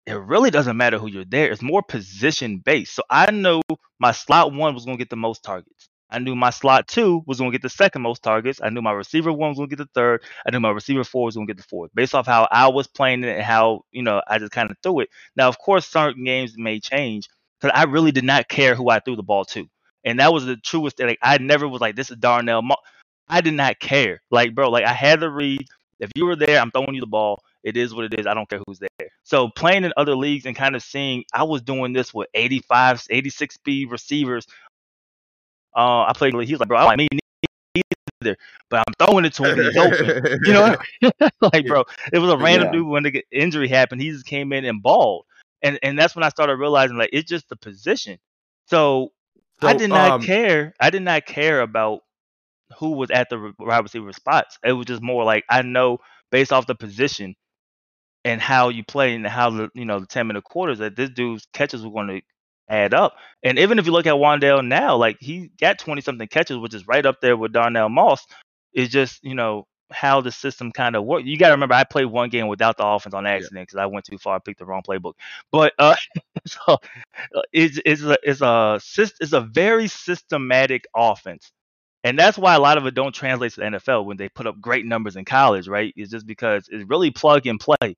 [0.07, 1.53] It really doesn't matter who you're there.
[1.53, 2.95] It's more position based.
[2.95, 3.63] So I know
[4.01, 5.90] my slot one was going to get the most targets.
[6.11, 8.61] I knew my slot two was going to get the second most targets.
[8.63, 10.23] I knew my receiver one was going to get the third.
[10.47, 12.69] I knew my receiver four was going to get the fourth, based off how I
[12.69, 15.11] was playing it and how you know I just kind of threw it.
[15.37, 17.29] Now, of course, certain games may change
[17.61, 19.69] because I really did not care who I threw the ball to,
[20.05, 21.01] and that was the truest.
[21.01, 22.63] Like I never was like, "This is Darnell."
[23.29, 24.21] I did not care.
[24.31, 25.65] Like, bro, like I had to read.
[26.01, 27.43] If you were there, I'm throwing you the ball.
[27.63, 28.27] It is what it is.
[28.27, 28.89] I don't care who's there.
[29.23, 33.07] So playing in other leagues and kind of seeing, I was doing this with 85,
[33.11, 34.47] 86 speed receivers.
[35.77, 36.35] Uh, I played.
[36.35, 37.09] He was like, bro, I don't like me
[38.23, 38.37] neither,
[38.71, 39.61] but I'm throwing it to him.
[39.61, 40.13] He's open.
[40.43, 40.75] You know,
[41.53, 42.71] like, bro, it was a random Yeah.
[42.71, 44.01] dude when the injury happened.
[44.01, 45.25] He just came in and balled,
[45.63, 48.19] and and that's when I started realizing like it's just the position.
[48.67, 49.13] So,
[49.63, 50.75] I did not um, care.
[50.81, 52.01] I did not care about
[52.79, 54.59] who was at the wide receiver spots.
[54.65, 55.99] It was just more like I know
[56.31, 57.35] based off the position
[58.25, 61.11] and how you play and how the you know the ten minute quarters that this
[61.11, 62.21] dude's catches were going to
[62.69, 63.17] add up.
[63.43, 66.75] And even if you look at Wandale now, like he got twenty something catches, which
[66.75, 68.27] is right up there with Darnell Moss.
[68.73, 71.27] It's just you know how the system kind of works.
[71.27, 73.87] You got to remember, I played one game without the offense on accident because I
[73.87, 75.15] went too far, I picked the wrong playbook.
[75.51, 75.97] But uh,
[76.47, 81.53] so uh, it's it's a it's a it's a very systematic offense.
[82.03, 84.47] And that's why a lot of it don't translate to the NFL when they put
[84.47, 85.93] up great numbers in college, right?
[85.97, 87.95] It's just because it's really plug and play.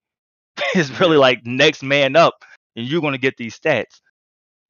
[0.75, 2.35] it's really like next man up,
[2.75, 4.01] and you're going to get these stats.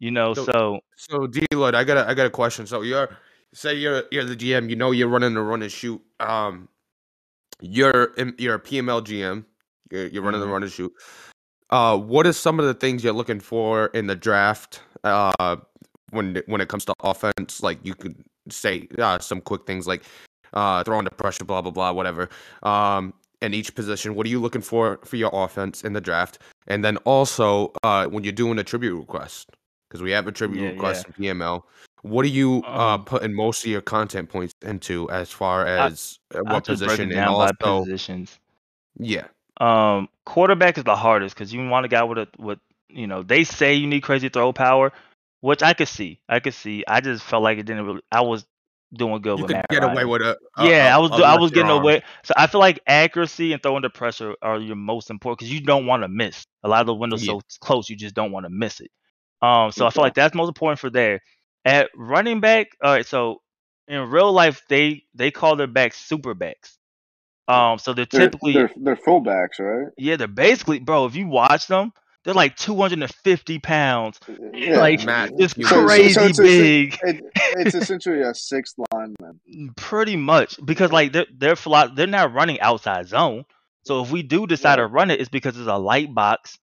[0.03, 2.67] You know, So- so, So D Lloyd, I got a I got a question.
[2.67, 3.09] So you're
[3.55, 6.03] say you're you're the GM, you know you're running the run and shoot.
[6.19, 6.69] Um
[7.61, 9.45] you're you're a PML GM.
[9.93, 10.45] You're, you're running Mhm.
[10.47, 10.93] the run and shoot.
[11.71, 15.57] Uh what are some of the things you're looking for in the draft uh
[16.11, 17.63] when when it comes to offense?
[17.63, 18.17] Like you could
[18.51, 20.03] say uh, some quick things like
[20.53, 22.29] uh throwing the pressure, blah blah blah, whatever.
[22.65, 26.41] Um in each position, what are you looking for for your offense in the draft?
[26.67, 29.49] And then also uh when you're doing a tribute request
[29.93, 31.67] because we have a tribute Yeah, request in PML.
[32.01, 36.19] What are you uh, Um, putting most of your content points into as far as
[36.35, 37.53] uh, I'll what break position and also
[37.85, 38.39] positions.
[38.99, 39.27] yeah
[39.61, 43.23] Um, quarterback is the hardest because you want a guy with a with you know
[43.23, 44.93] they say you need crazy throw power,
[45.41, 46.21] which I could see.
[46.29, 46.85] I could see.
[46.89, 48.01] I just felt like it didn't really.
[48.11, 48.47] I was
[48.95, 51.23] doing good you with could get away with a, a yeah, a- I was do-
[51.23, 51.83] I was getting arm.
[51.83, 52.03] away.
[52.25, 55.61] So I feel like accuracy and throwing the pressure are your most important because you
[55.61, 56.45] don't want to miss.
[56.65, 57.35] A lot of the windows Yeah.
[57.35, 58.91] so close, you just don't want to miss it.
[59.43, 61.21] Um, so I feel like that's most important for there.
[61.65, 63.07] At running back, all right.
[63.07, 63.43] So
[63.89, 66.79] in real life, they they call their backs super backs.
[67.49, 69.89] Um, so they're They're, typically they're they're fullbacks, right?
[69.99, 71.07] yeah, they're basically, bro.
[71.07, 71.93] If you watch them,
[72.25, 74.21] they're like 250 pounds,
[74.55, 74.79] Yeah.
[74.79, 76.99] like Matt, just you- So- so crazy it's big.
[77.03, 77.21] It,
[77.57, 79.41] it's essentially a sixth lineman.
[79.77, 83.45] Pretty much because like they're they're philo- they're not running outside zone.
[83.85, 86.59] So if we do decide to run it, it's because it's a light box,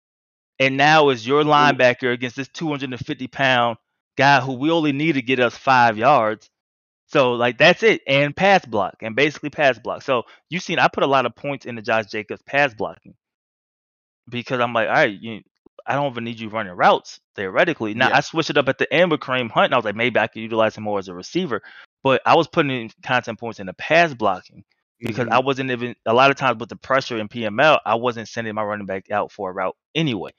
[0.59, 3.77] and now it's your linebacker against this 250 pound
[4.17, 6.49] guy who we only need to get us five yards.
[7.07, 10.03] So like that's it, and pass block, and basically pass block.
[10.03, 13.15] So you've seen I put a lot of points into Josh Jacobs pass blocking
[14.29, 15.41] because I'm like, all right, you,
[15.85, 17.93] I don't even need you running routes theoretically.
[17.95, 18.17] Now Yeah.
[18.17, 20.19] I switched it up at the end with Kareem Hunt, and I was like, maybe
[20.19, 21.61] I could utilize him more as a receiver.
[22.03, 24.63] But I was putting in content points into pass blocking
[25.03, 25.31] because Mhm.
[25.31, 28.53] I wasn't even a lot of times with the pressure in PML, I wasn't sending
[28.55, 30.31] my running back out for a route anyway.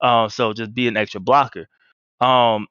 [0.00, 1.66] Uh, so just be an extra blocker.
[2.20, 2.66] Um,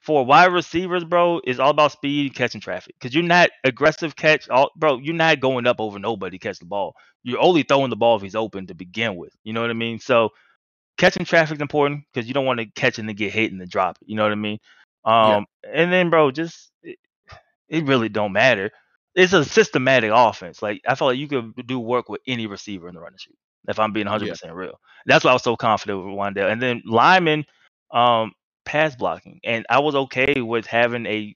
[0.00, 2.94] for wide receivers, bro, it's all about speed, catching traffic.
[2.98, 4.98] Because you're not aggressive catch, all, bro.
[4.98, 6.94] You're not going up over nobody to catch the ball.
[7.24, 9.34] You're only throwing the ball if he's open to begin with.
[9.44, 9.98] You know what I mean?
[9.98, 10.30] So
[10.98, 13.60] catching traffic is important because you don't want to catch and then get hit and
[13.60, 14.08] then drop it.
[14.08, 14.58] You know what I mean?
[15.04, 16.98] Um, and then, bro, just it,
[17.68, 18.70] it really don't matter.
[19.14, 20.62] It's a systematic offense.
[20.62, 23.20] Like I feel like you could do work with any receiver in the run and
[23.20, 23.36] shoot.
[23.66, 24.32] If I'm being 100 Yeah.
[24.32, 26.50] percent real, that's why I was so confident with Wandale.
[26.50, 27.44] And then Lyman,
[27.92, 28.32] um,
[28.64, 31.34] pass blocking, and I was okay with having a,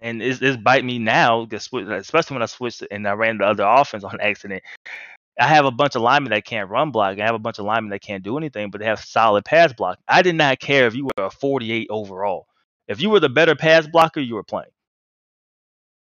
[0.00, 3.64] and it's, it's bite me now, especially when I switched and I ran the other
[3.68, 4.62] offense on accident.
[5.40, 7.18] I have a bunch of linemen that can't run block.
[7.18, 9.72] I have a bunch of linemen that can't do anything, but they have solid pass
[9.72, 9.98] block.
[10.08, 12.46] I did not care if you were a 48 overall.
[12.86, 14.70] If you were the better pass blocker, you were playing.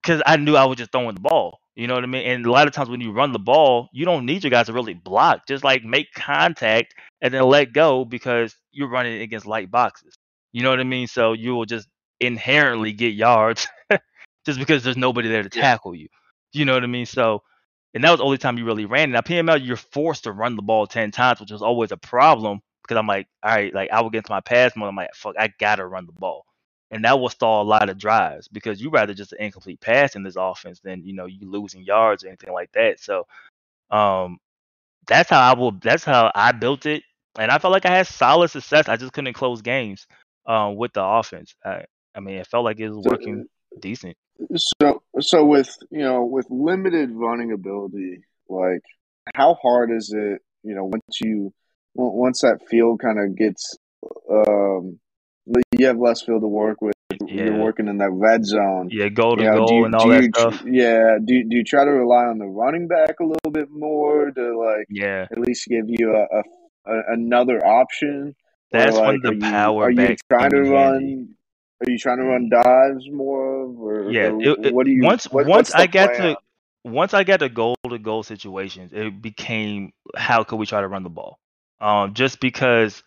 [0.04, 1.61] Because I knew I was just throwing the ball.
[1.76, 2.26] You know what I mean?
[2.28, 4.66] And a lot of times when you run the ball, you don't need your guys
[4.68, 5.48] to really block.
[5.48, 10.16] Just like make contact and then let go because you're running against light boxes.
[10.52, 11.08] You know what I mean?
[11.08, 11.88] So you will just
[12.20, 13.68] inherently get yards
[14.46, 16.08] just because there's nobody there to tackle you.
[16.54, 17.06] You know what I mean?
[17.06, 17.42] So,
[17.94, 19.12] and that was the only time you really ran.
[19.12, 22.62] Now PML, you're forced to run the ball ten times, which was always a problem
[22.84, 24.90] because I'm like, all right, like I would get into my pass mode.
[24.90, 26.46] I'm like, fuck, I gotta run the ball,
[26.92, 30.16] and that will stall a lot of drives because you rather just an incomplete pass
[30.16, 33.00] in this offense than you know you losing yards or anything like that.
[33.00, 33.26] So,
[33.90, 34.38] um,
[35.08, 35.72] that's how I will.
[35.72, 37.04] That's how I built it,
[37.40, 38.88] and I felt like I had solid success.
[38.88, 40.06] I just couldn't close games,
[40.46, 41.56] um, with the offense.
[41.66, 43.46] I, I mean, it felt like it was So- working
[43.80, 44.16] decent.
[44.56, 48.82] So, so with you know, with limited running ability, like
[49.36, 50.42] how hard is it?
[50.64, 51.54] You know, once you
[51.94, 53.78] once that field kind of gets,
[54.30, 55.00] um,
[55.78, 56.94] you have less field to work with.
[57.28, 58.90] You're working in that red zone.
[58.92, 60.64] Yeah, goal to You know, goal you, and all that you, stuff.
[60.66, 61.18] Yeah.
[61.24, 64.58] Do do you try to rely on the running back a little bit more to
[64.60, 66.44] like Yeah, at least give you a, a,
[66.94, 68.36] a another option?
[68.72, 71.36] That's when like, the are you, power are you trying to in run?
[71.82, 74.92] Are you trying to run dives more, of, or, Yeah, or it- it- what do
[74.92, 75.04] you?
[75.04, 76.36] once what, once I got plan?
[76.36, 76.38] to
[76.84, 80.88] once I got to goal to goal situations, it became how could we try to
[80.88, 81.38] run the ball?
[81.80, 83.04] Um, just because,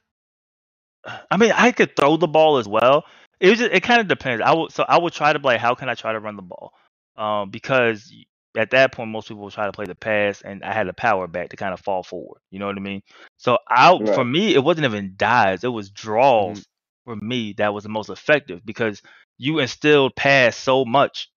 [1.30, 3.04] I mean, I could throw the ball as well.
[3.40, 4.42] It was just, it kind of depends.
[4.44, 5.58] I would so I would try to play.
[5.58, 6.72] how can I try to run the ball?
[7.16, 8.12] Um, because
[8.56, 10.92] at that point, most people would try to play the pass, and I had the
[10.94, 12.40] power back to kind of fall forward.
[12.50, 13.02] You know what I mean?
[13.38, 16.66] So I for me, it wasn't even dives; it was draws
[17.04, 19.02] for me that was the most effective because
[19.38, 21.28] you instilled pass so much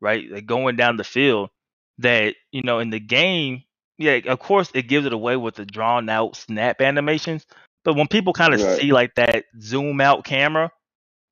[0.00, 0.24] right?
[0.30, 1.50] Like going down the field
[1.98, 3.64] that, you know, in the game,
[3.98, 7.46] yeah, of course it gives it away with the drawn out snap animations.
[7.86, 8.76] But when people kind of Right.
[8.76, 10.72] see like that zoom out camera,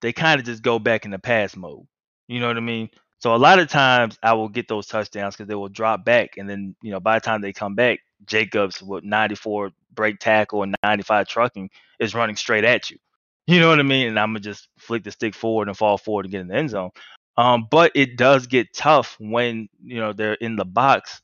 [0.02, 1.86] they kind of just go back in the pass mode.
[2.28, 2.90] You know what I mean?
[3.20, 6.38] So a lot of times I will get those touchdowns because they will drop back,
[6.38, 10.62] and then you know by the time they come back, Jacobs with 94 break tackle
[10.64, 12.98] and 95 trucking is running straight at you.
[13.46, 14.08] You know what I mean?
[14.08, 16.56] And I'm gonna just flick the stick forward and fall forward and get in the
[16.56, 16.90] end zone.
[17.36, 21.20] Um, but it does get tough when you know they're in the box,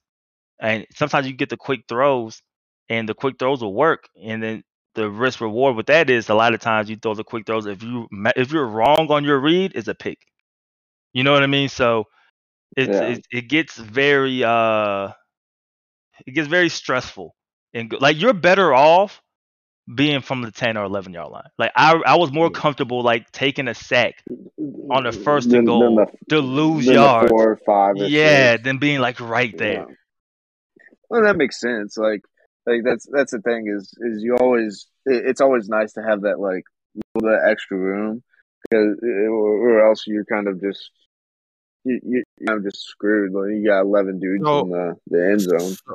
[0.61, 2.43] and sometimes you get the quick throws,
[2.91, 4.63] and the quick throws will work, and then
[4.95, 7.67] the risk reward with that is a lot of times you throw the quick throws.
[7.67, 10.19] If you if you're wrong on your read, it's a pick.
[11.13, 11.69] You know what I mean?
[11.69, 12.05] So
[12.77, 13.09] it's Yeah.
[13.09, 15.11] it, it gets very uh
[16.27, 17.35] it gets very stressful
[17.75, 19.23] and like you're better off
[19.93, 21.49] being from the 10 or 11 yard line.
[21.59, 24.23] Like I I was more comfortable like taking a sack
[24.91, 27.31] on the first and goal the, to lose yards.
[27.31, 27.97] four or five.
[27.97, 28.65] or Yeah, six.
[28.65, 29.87] than being like right there.
[29.89, 29.95] Yeah.
[31.09, 31.97] Well, that makes sense.
[31.97, 32.23] Like,
[32.67, 36.23] like that's that's the thing is is you always it, it's always nice to have
[36.23, 36.65] that like
[37.15, 38.23] little bit extra room
[38.63, 40.91] because eh, eh, or, or else you're kind of just
[41.85, 43.33] you you you're kind of just screwed.
[43.33, 45.59] Like you got eleven dudes So- in the the end zone.
[45.61, 45.95] So,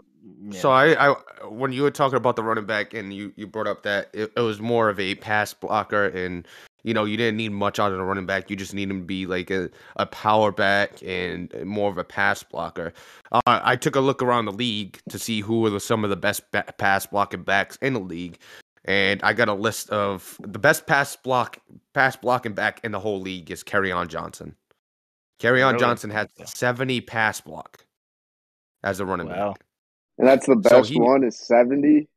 [0.51, 0.59] Yeah.
[0.59, 1.15] so I, I,
[1.47, 4.31] when you were talking about the running back and you, you brought up that it,
[4.35, 6.47] it was more of a pass blocker and
[6.85, 8.49] you know you didn't need much out of the running back.
[8.49, 12.03] You just need him to be like a, a power back and more of a
[12.03, 12.93] pass blocker.
[13.31, 16.11] Uh, I took a look around the league to see who were the, some of
[16.11, 18.37] the best ba- pass blocking backs in the league,
[18.85, 21.57] and I got a list of the best pass block
[21.95, 24.55] pass blocking back in the whole league is on Johnson.
[25.63, 25.79] on Really?
[25.83, 27.83] Johnson had seventy pass block
[28.83, 29.53] as a running Wow.
[29.53, 29.61] back.
[30.19, 32.07] And that's the So best he- one is seventy.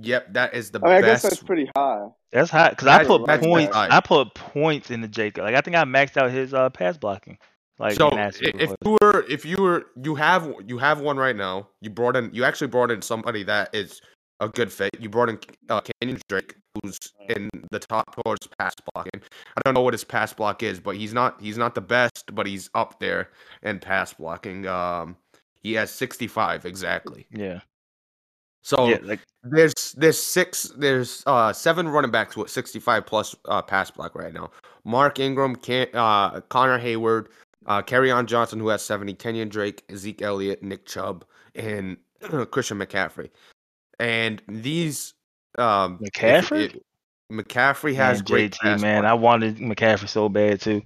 [0.00, 2.08] Yep, that is the I mean, I guess that's pretty high.
[2.32, 3.74] That's high because I put that's points.
[3.74, 3.96] high.
[3.96, 5.44] I put points in the Jacob.
[5.44, 7.38] Like I think I maxed out his uh pass blocking.
[7.78, 10.78] Like so in i- that Super if you were, if you were, you have, you
[10.78, 11.68] have one right now.
[11.80, 14.00] You brought in, you actually brought in somebody that is
[14.40, 14.90] a good fit.
[15.00, 15.38] You brought in
[15.68, 19.20] uh, Kenyan Drake, who's in the top towards pass blocking.
[19.56, 22.34] I don't know what his pass block is, but he's not, he's not the best,
[22.34, 23.30] but he's up there
[23.62, 24.66] in pass blocking.
[24.66, 25.16] Um,
[25.62, 27.26] he has sixty five exactly.
[27.30, 27.60] yeah.
[28.64, 33.60] So yeah, like there's there's six there's uh seven running backs with 65 plus uh
[33.60, 34.50] pass block right now.
[34.84, 37.28] Mark Ingram, Can, uh Connor Hayward,
[37.66, 41.98] uh on Johnson who has 70, Kenyan Drake, Zeke Elliott, Nick Chubb, and
[42.50, 43.28] Christian McCaffrey.
[44.00, 45.12] And these
[45.58, 46.64] um McCaffrey?
[46.64, 46.82] It, it,
[47.30, 49.02] McCaffrey has man, great JT, man.
[49.02, 49.10] block.
[49.10, 50.80] I wanted McCaffrey so bad too.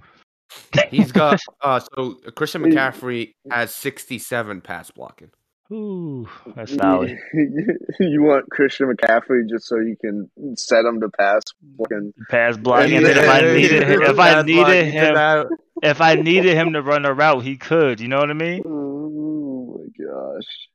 [0.89, 5.31] He's got uh so Christian McCaffrey has 67 pass blocking.
[5.71, 7.15] Ooh, that's solid.
[7.33, 11.43] you want Christian McCaffrey just so you can set him to pass
[11.77, 12.97] fucking pass blocking.
[12.97, 15.47] And then if I needed him, if I needed him,
[15.83, 17.99] if I needed him to run a route, he could.
[17.99, 18.63] You know what I mean?
[18.65, 19.89] Oh my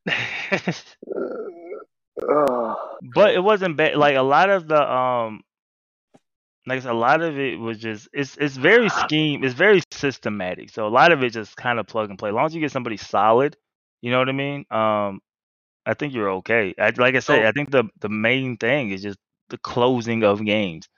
[0.06, 0.74] gosh.
[3.14, 3.96] but it wasn't bad.
[3.96, 5.42] Like a lot of the um,
[6.68, 9.42] like a lot of it was just it's it's very scheme.
[9.42, 10.70] It's very systematic.
[10.70, 12.28] So a lot of it just kind of plug and play.
[12.28, 13.56] As long as you get somebody solid
[14.04, 14.66] you know what I mean?
[14.70, 15.20] Um,
[15.86, 16.74] I think you're okay.
[16.78, 19.18] I, like I said, So- I think the the main thing is just
[19.50, 20.88] the closing of games.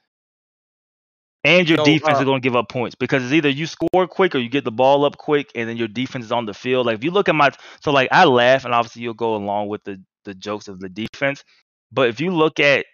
[1.44, 3.66] And your So, defense uh, is going to give up points because it's either you
[3.66, 6.46] score quick or you get the ball up quick, and then your defense is on
[6.46, 6.86] the field.
[6.86, 7.50] Like if you look at my,
[7.82, 10.88] so like I laugh, and obviously you'll go along with the the jokes of the
[10.88, 11.44] defense.
[11.92, 12.86] But if you look at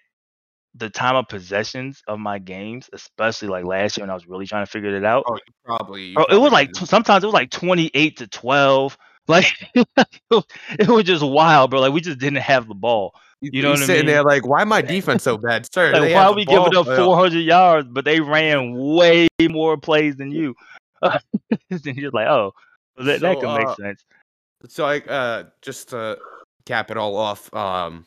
[0.75, 4.47] the time of possessions of my games, especially like last year when I was really
[4.47, 6.05] trying to figure it out, Oh, probably.
[6.05, 8.97] you it was like tw- sometimes it was like twenty eight to twelve.
[9.29, 11.81] Like it was just wild, bro.
[11.81, 13.14] Like we just didn't have the ball.
[13.41, 14.14] you know He's what I sitting mean?
[14.14, 15.93] there like, why my defense so bad, sir?
[15.93, 20.16] Like why are we giving up four hundred yards, but they ran way more plays
[20.16, 20.55] than you?
[21.03, 22.53] and you're like, oh,
[22.97, 24.05] that, that So, could uh, make sense.
[24.68, 26.18] So like uh just to
[26.66, 28.07] cap it all off, um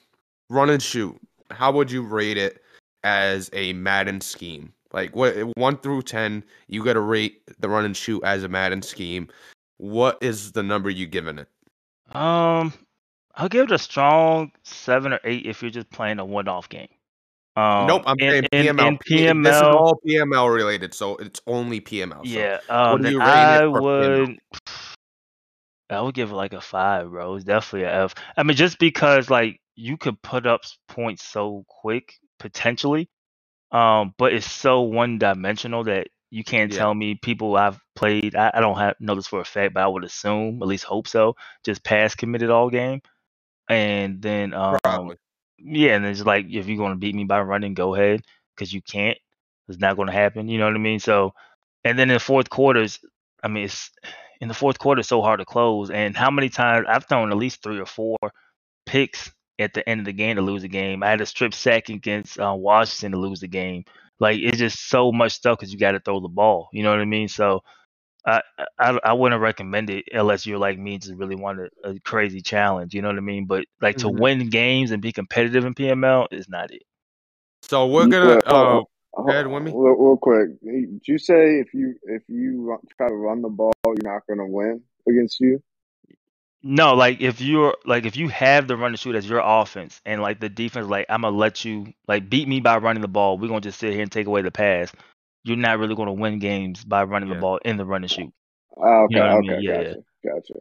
[0.49, 1.16] run and shoot.
[1.51, 2.61] How would you rate it
[3.03, 4.74] as a Madden scheme?
[4.93, 8.82] Like what one through ten, you gotta rate the run and shoot as a Madden
[8.82, 9.28] scheme.
[9.78, 11.47] What is the number you giving it?
[12.15, 12.73] Um,
[13.36, 16.69] I'll give it a strong seven or eight if you're just playing a one off
[16.69, 16.88] game.
[17.57, 19.43] Um, nope, I'm in, saying in, PML.
[19.43, 22.28] This is all PML related, so it's only PML.
[22.28, 24.28] So Yeah, um, you I for PML?
[24.28, 24.39] would.
[25.89, 27.36] I would give it like a five, bro.
[27.36, 28.15] It's definitely a F.
[28.36, 33.09] I mean, just because like you could put up points so quick potentially,
[33.71, 36.80] um, but it's so one dimensional that you can't Yeah.
[36.80, 38.36] tell me people I've played.
[38.36, 40.84] I, I don't have know this for a fact, but I would assume, at least
[40.84, 43.01] hope so, just pass committed all game,
[43.69, 45.17] and then um, Probably.
[45.57, 48.21] yeah, and it's like if you're going to beat me by running, go ahead,
[48.55, 49.17] because you can't.
[49.67, 50.47] It's not going to happen.
[50.47, 50.99] You know what I mean?
[50.99, 51.34] So,
[51.84, 52.99] and then in the fourth quarters,
[53.43, 53.89] I mean, it's
[54.41, 55.89] in the fourth quarter, it's so hard to close.
[55.89, 58.17] And how many times I've thrown at least three or four
[58.86, 61.01] picks at the end of the game to lose a game.
[61.01, 63.86] I had a strip sack against uh, Washington to lose the game.
[64.20, 66.70] Like it's just so much stuff because you got to throw the ball.
[66.74, 67.28] You know what I mean?
[67.28, 67.61] So.
[68.28, 68.41] I,
[68.80, 72.41] I I wouldn't recommend it unless you're like me, just really want a, a crazy
[72.41, 72.93] challenge.
[72.95, 73.45] You know what I mean?
[73.45, 74.20] But like to Mhm.
[74.20, 76.84] win games and be competitive in PML is not it.
[77.63, 79.68] So we're gonna Well, uh Hold- ahead, Wimmy.
[79.68, 83.72] Real, real quick, did you say if you if you try to run the ball,
[83.86, 85.61] you're not going to win against you?
[86.66, 90.01] No, like if you're like if you have the run and shoot as your offense
[90.05, 93.09] and like the defense, like I'm gonna let you like beat me by running the
[93.09, 93.39] ball.
[93.39, 94.91] We're gonna just sit here and take away the pass.
[95.45, 97.36] You're not really gonna win games by running Yeah.
[97.36, 98.34] the ball in the run and shoot.
[98.78, 99.59] Okay, oh, You know what I mean?
[99.59, 100.55] okay, Yeah, gotcha, gotcha.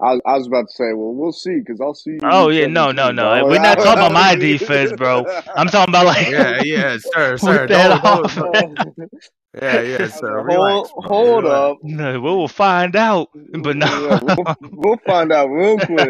[0.00, 2.22] I, I was about to say, well, we'll see because I'll see you.
[2.22, 3.44] Oh, yeah, no, no, no.
[3.44, 3.46] bro.
[3.46, 5.26] We're not talking about my defense, bro.
[5.54, 7.66] I'm talking about like Yeah, yeah, sir, sir.
[7.66, 8.80] with that Don't, don't,
[9.54, 10.42] yeah, yeah, sir.
[10.46, 11.70] hold, Relax, bro, hold relax.
[11.72, 11.78] up.
[11.82, 13.28] No, we will find out.
[13.34, 16.08] But no, Yeah, we'll, we'll find out real quick.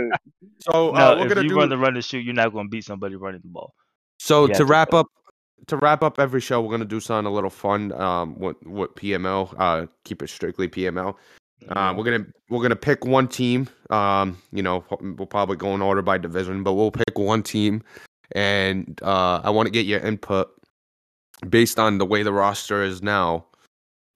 [0.61, 1.16] So uh, no.
[1.16, 3.16] we're If gonna you do run the run and shoot, you're not gonna beat somebody
[3.16, 3.74] running the ball.
[4.18, 5.07] So You to have to wrap up,
[5.68, 7.93] to wrap up every show, we're gonna do something a little fun.
[7.93, 11.14] Um, with with PML, uh, keep it strictly PML.
[11.68, 13.68] Uh, we're gonna we're gonna pick one team.
[13.91, 17.82] Um, you know, we'll probably go in order by division, but we'll pick one team,
[18.32, 20.51] and uh, I want to get your input
[21.49, 23.47] based on the way the roster is now.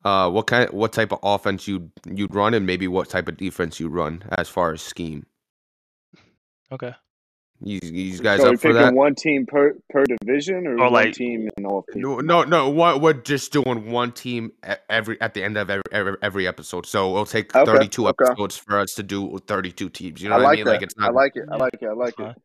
[0.04, 3.26] Uh, what kind, what type of offense you would you'd run, and maybe what type
[3.28, 5.24] of defense you run as far as scheme.
[6.70, 6.92] okay.
[7.60, 8.94] You, you guys so we're up for picking that?
[8.94, 12.42] one team per per division, or, Or one like- team in all of No, no,
[12.42, 12.68] no.
[12.68, 14.50] What we're just doing one team
[14.90, 16.84] every at the end of every every, every episode.
[16.84, 18.24] So it'll take Okay, thirty-two okay.
[18.28, 20.20] episodes for us to do thirty-two teams.
[20.20, 20.64] You know I what like I mean?
[20.66, 20.70] that.
[20.72, 21.04] Like it's not.
[21.04, 21.14] I not.
[21.14, 21.44] like it.
[21.50, 21.86] I like it.
[21.88, 22.36] I like it.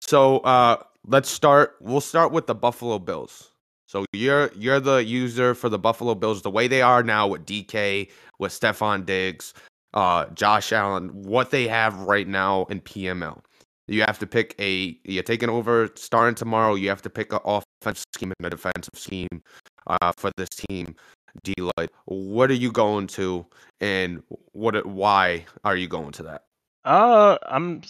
[0.00, 1.76] so uh, let's start.
[1.80, 3.49] We'll start with the Buffalo Bills.
[3.90, 6.42] So you're you're the user for the Buffalo Bills.
[6.42, 9.52] The way they are now with DK, with Stefon Diggs,
[9.94, 13.40] uh, Josh Allen, what they have right now in PML.
[13.88, 14.96] You have to pick a.
[15.02, 16.76] You're taking over starting tomorrow.
[16.76, 19.42] You have to pick an offensive scheme and a defensive scheme
[19.88, 20.94] uh, for this team.
[21.42, 23.44] D Light, what are you going to,
[23.80, 24.22] and
[24.52, 24.86] what?
[24.86, 26.44] Why are you going to that?
[26.84, 27.82] Uh, I'm.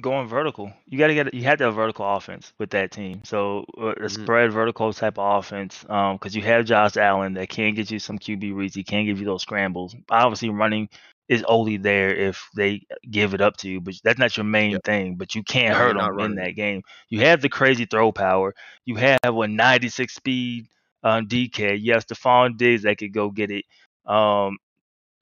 [0.00, 0.72] Going vertical.
[0.86, 3.20] You got to get you had to have vertical offense with that team.
[3.24, 4.08] So uh, a Mhm.
[4.08, 7.98] spread vertical type of offense, um, because you have Josh Allen that can get you
[7.98, 8.74] some QB reads.
[8.74, 9.94] He can give you those scrambles.
[10.10, 10.88] Obviously, running
[11.28, 14.78] is only there if they give it up to you, but that's not your main
[14.78, 14.80] Yep.
[14.80, 15.16] thing.
[15.16, 16.82] But you can't No, hurt them in that game.
[17.08, 18.54] You have the crazy throw power.
[18.86, 20.68] You have a 96 speed
[21.02, 21.74] uh, DK.
[21.74, 23.64] You have Stefon Diggs that could go get it.
[24.06, 24.56] Um,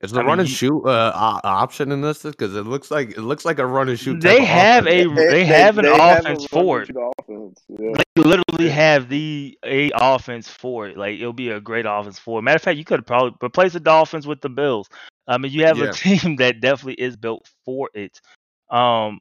[0.03, 1.11] Is the I mean, run and shoot uh,
[1.43, 2.23] option in this?
[2.23, 4.19] Because it looks like it looks like a run and shoot.
[4.19, 5.11] they of have offense.
[5.11, 6.87] a they, have an they offense run for it.
[6.87, 7.61] shoot Offense.
[7.69, 7.91] Yeah.
[8.15, 10.97] They literally have the a offense for it.
[10.97, 12.41] Like it'll be a great offense for it.
[12.41, 14.89] Matter of fact, you could probably replace the Dolphins with the Bills.
[15.27, 15.89] I mean, you have Yeah.
[15.89, 18.19] a team that definitely is built for it.
[18.71, 19.19] Um,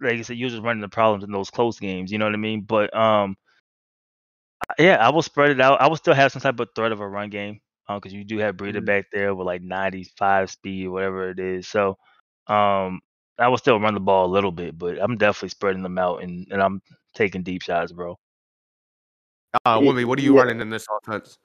[0.00, 2.10] like I said, you're just running the problems in those close games.
[2.10, 2.62] You know what I mean?
[2.62, 3.36] But um,
[4.78, 5.80] yeah, I will spread it out.
[5.80, 7.60] I will still have some type of threat of a run game
[7.96, 8.86] because you do have Breeder Mhm.
[8.86, 11.68] back there with like 95 speed, whatever it is.
[11.68, 11.96] So
[12.46, 13.00] um,
[13.38, 16.22] I will still run the ball a little bit, but I'm definitely spreading them out
[16.22, 16.82] and, and I'm
[17.14, 18.18] taking deep shots, bro.
[19.64, 20.40] Uh, Ye- Wimmy, what are you yeah.
[20.42, 21.38] running in this offense?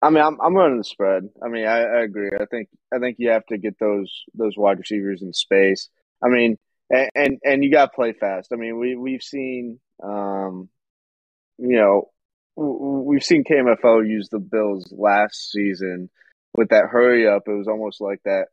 [0.00, 1.28] I mean, I'm I'm running the spread.
[1.42, 2.30] I mean, I, I agree.
[2.38, 5.88] I think I think you have to get those those wide receivers in space.
[6.22, 6.56] I mean,
[6.90, 8.52] and and, and you got to play fast.
[8.52, 10.68] I mean, we we've seen, um,
[11.58, 12.08] you know, w- w-
[12.58, 16.10] we've seen KMFO use the Bills last season
[16.56, 17.42] with that hurry up.
[17.46, 18.46] It was almost like that.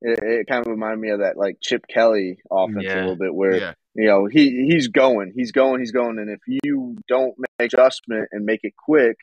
[0.00, 3.34] It, it kind of reminded me of that like Chip Kelly offense a little bit,
[3.34, 7.34] where Yeah, you know he he's going, he's going, he's going, and if you don't
[7.38, 9.16] make adjustment and make it quick,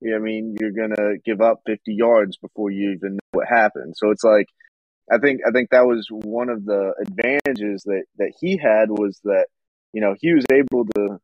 [0.00, 3.48] you know I mean, you're gonna give up 50 yards before you even know what
[3.48, 3.94] happened.
[3.96, 4.46] So it's like,
[5.12, 9.20] I think I think that was one of the advantages that that he had was
[9.24, 9.46] that
[9.92, 11.18] you know he was able to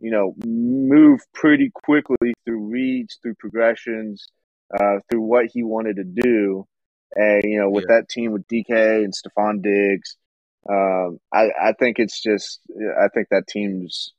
[0.00, 4.28] you know move pretty quickly through reads, through progressions,
[4.78, 6.66] uh, through what he wanted to do,
[7.14, 10.16] and you know with that team with DK and Stefon Diggs.
[10.68, 12.60] Um, I, I think it's just
[13.00, 14.12] I think that team's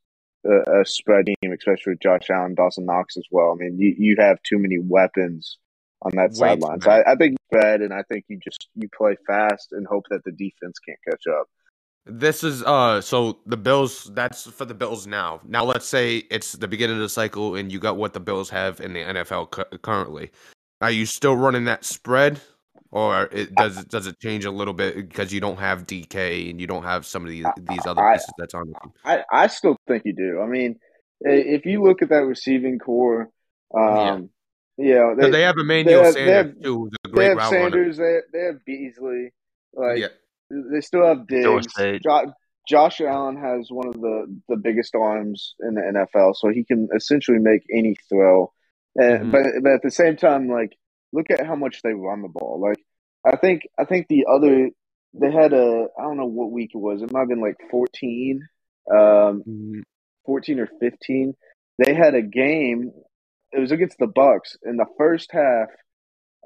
[0.45, 3.51] a, a spread team, especially with Josh Allen, Dawson Knox as well.
[3.51, 5.57] I mean, you, you have too many weapons
[6.01, 6.81] on that sideline.
[6.81, 6.91] So.
[6.91, 10.05] I, I think you spread, and I think you just you play fast and hope
[10.09, 11.47] that the defense can't catch up.
[12.09, 13.01] This is uh.
[13.01, 14.09] So the Bills.
[14.13, 15.41] That's for the Bills now.
[15.45, 18.49] Now let's say it's the beginning of the cycle, and you got what the Bills
[18.49, 20.31] have in the NFL cu- currently.
[20.81, 22.39] Are you still running that spread,
[22.91, 26.49] or it, does it does it change a little bit because you don't have DK
[26.49, 28.91] and you don't have some of these these other I- pieces that's on the team?
[29.03, 30.39] I, I still think you do.
[30.41, 30.79] I mean,
[31.21, 33.29] if you look at that receiving corps,
[33.75, 34.29] um,
[34.77, 37.23] you know, Because they have they Emmanuel have- they Sanders have- too, who's a they
[37.25, 37.63] have route runner.
[37.71, 39.33] Sanders, they, they have Beasley,
[39.73, 40.07] like yeah,
[40.49, 41.67] they still have Diggs.
[42.03, 42.33] Jo-
[42.67, 46.89] Josh Allen has one of the, the biggest arms in the NFL, so he can
[46.95, 48.51] essentially make any throw.
[48.95, 49.31] And Mhm.
[49.31, 50.75] but but at the same time, like
[51.13, 52.59] look at how much they run the ball.
[52.59, 52.83] Like
[53.25, 54.69] I think I think the other
[55.13, 57.01] they had a I don't know what week it was.
[57.01, 58.47] It might have been like fourteen,
[58.91, 59.83] um, Mhm.
[60.25, 61.35] fourteen or fifteen.
[61.77, 62.91] They had a game.
[63.53, 65.69] It was against the Bucs in the first half.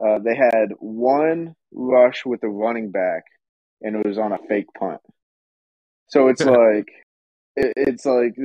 [0.02, 3.24] Uh, they had one rush with a running back,
[3.82, 5.02] and it was on a fake punt.
[6.08, 6.90] So it's like
[7.56, 8.36] it, it's like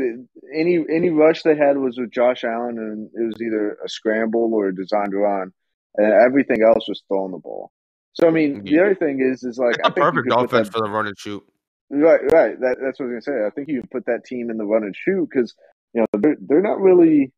[0.55, 4.53] any any rush they had was with Josh Allen, and it was either a scramble
[4.55, 5.53] or a designed run,
[5.97, 7.70] and everything else was throwing the ball.
[8.14, 10.72] So I mean, the other thing is, is like I a think perfect offense that,
[10.72, 11.45] for the run and shoot.
[11.91, 12.61] right, right.
[12.61, 13.47] That, that's what I was gonna say.
[13.47, 15.55] I think you can put that team in the run and shoot because
[15.95, 17.32] you know they're they're not really,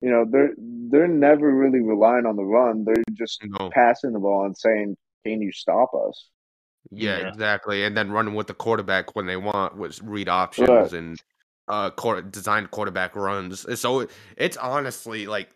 [0.00, 2.84] you know, they're they're never really relying on the run.
[2.84, 6.30] They're just No, passing the ball and saying, "Can you stop us?"
[6.90, 7.28] Yeah, Yeah.
[7.28, 10.92] exactly, and then running with the quarterback when they want with read options Right.
[10.92, 11.22] and
[11.68, 13.64] uh, quarter, designed quarterback runs.
[13.80, 14.06] So
[14.36, 15.50] it's honestly like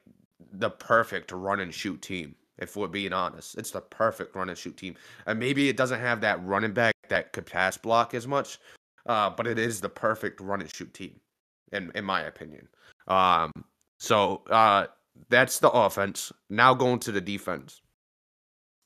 [0.52, 2.34] the perfect run and shoot team.
[2.58, 4.94] If we're being honest, it's the perfect run and shoot team.
[5.26, 8.58] And maybe it doesn't have that running back that could pass block as much,
[9.04, 11.20] uh, but it is the perfect run and shoot team,
[11.72, 12.66] in in my opinion.
[13.08, 13.52] Um,
[13.98, 14.86] so uh,
[15.28, 16.32] that's the offense.
[16.48, 17.80] Now going to the defense.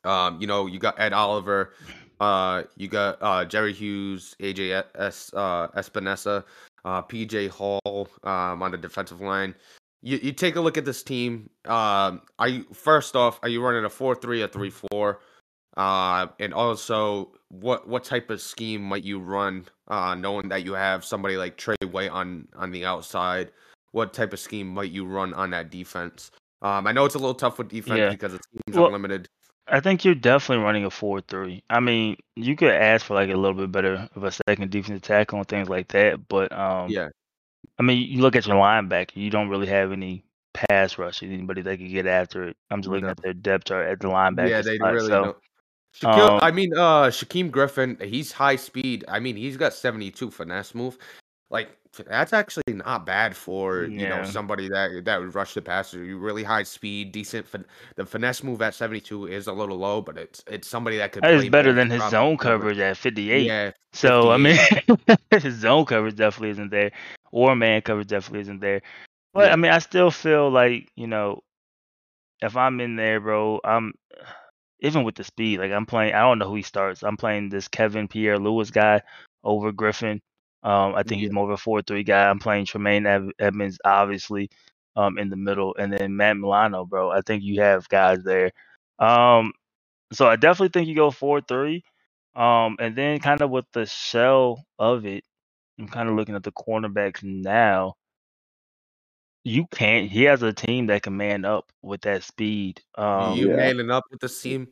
[0.05, 1.75] Um, you know, you got Ed Oliver,
[2.21, 6.45] uh, you got uh, Jerry Hughes, AJ S, uh, Epenesa,
[6.85, 7.81] uh, PJ Hall
[8.25, 9.55] um, on the defensive line.
[10.03, 11.51] You, you take a look at this team.
[11.67, 13.39] Um, are you first off?
[13.43, 15.21] Are you running a four three or three four?
[15.77, 19.67] Uh, and also, what what type of scheme might you run?
[19.89, 23.53] Uh, knowing that you have somebody like Tre White on on the outside,
[23.93, 26.31] what type of scheme might you run on that defense?
[26.63, 28.11] Um, I know it's a little tough with defense Yeah.
[28.11, 29.29] because the teams Well, are limited.
[29.71, 31.63] I think you're definitely running a four three.
[31.71, 35.03] I mean, you could ask for like a little bit better of a second defensive
[35.03, 37.09] tackle and things like that, but um, Yeah.
[37.79, 41.63] I mean, you look at your linebacker, you don't really have any pass rushers, anybody
[41.63, 42.57] that could get after it.
[42.71, 43.11] I'm just looking No.
[43.11, 44.93] at their depth chart at the linebacker Yeah, they spot.
[44.93, 45.37] really so, don't.
[45.93, 49.05] Shaquille, Um, I mean, uh, Shaquem Griffin, he's high speed.
[49.09, 50.99] I mean, he's got 72 finesse move.
[51.51, 51.77] Like,
[52.07, 54.25] that's actually not bad for, you know, Yeah.
[54.25, 56.05] somebody that that would rush the passer.
[56.05, 57.49] You really high speed, decent.
[57.49, 57.65] Fin-
[57.97, 61.25] the finesse move at 72 is a little low, but it's it's somebody that could
[61.25, 63.45] That is play better than his zone coverage at 58.
[63.47, 64.57] Yeah, So I mean,
[65.33, 66.93] his zone coverage definitely isn't there,
[67.33, 68.83] or man coverage definitely isn't there.
[69.35, 69.53] But Yeah.
[69.53, 71.43] I mean, I still feel like you know,
[72.41, 73.93] if I'm in there, bro, I'm
[74.79, 75.59] even with the speed.
[75.59, 77.03] Like I'm playing, I don't know who he starts.
[77.03, 79.03] I'm playing this Kevin Pierre Lewis guy
[79.43, 80.21] over Griffin.
[80.63, 82.29] Um, I think he's more of a four-three guy.
[82.31, 84.51] I'm playing Tremaine Ed- Edmunds, obviously,
[84.97, 87.11] um, in the middle, and then Matt Milano, bro.
[87.11, 88.53] I think you have guys there.
[88.99, 89.53] Um,
[90.13, 91.85] so I definitely think you go four-three.
[92.37, 95.25] Um, and then kind of with the shell of it,
[95.79, 97.95] I'm kind of looking at the cornerbacks now.
[99.45, 100.11] You can't.
[100.11, 102.83] He has a team that can man up with that speed.
[102.97, 103.57] Um, you Yeah.
[103.57, 104.69] manning up with the seam.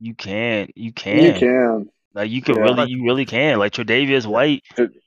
[0.00, 0.68] you can.
[0.76, 1.24] You can.
[1.24, 1.90] You can.
[2.12, 2.22] Can.
[2.22, 2.62] Like you can Yeah.
[2.62, 3.58] really, you really can.
[3.58, 4.62] Like Tre'Davious White,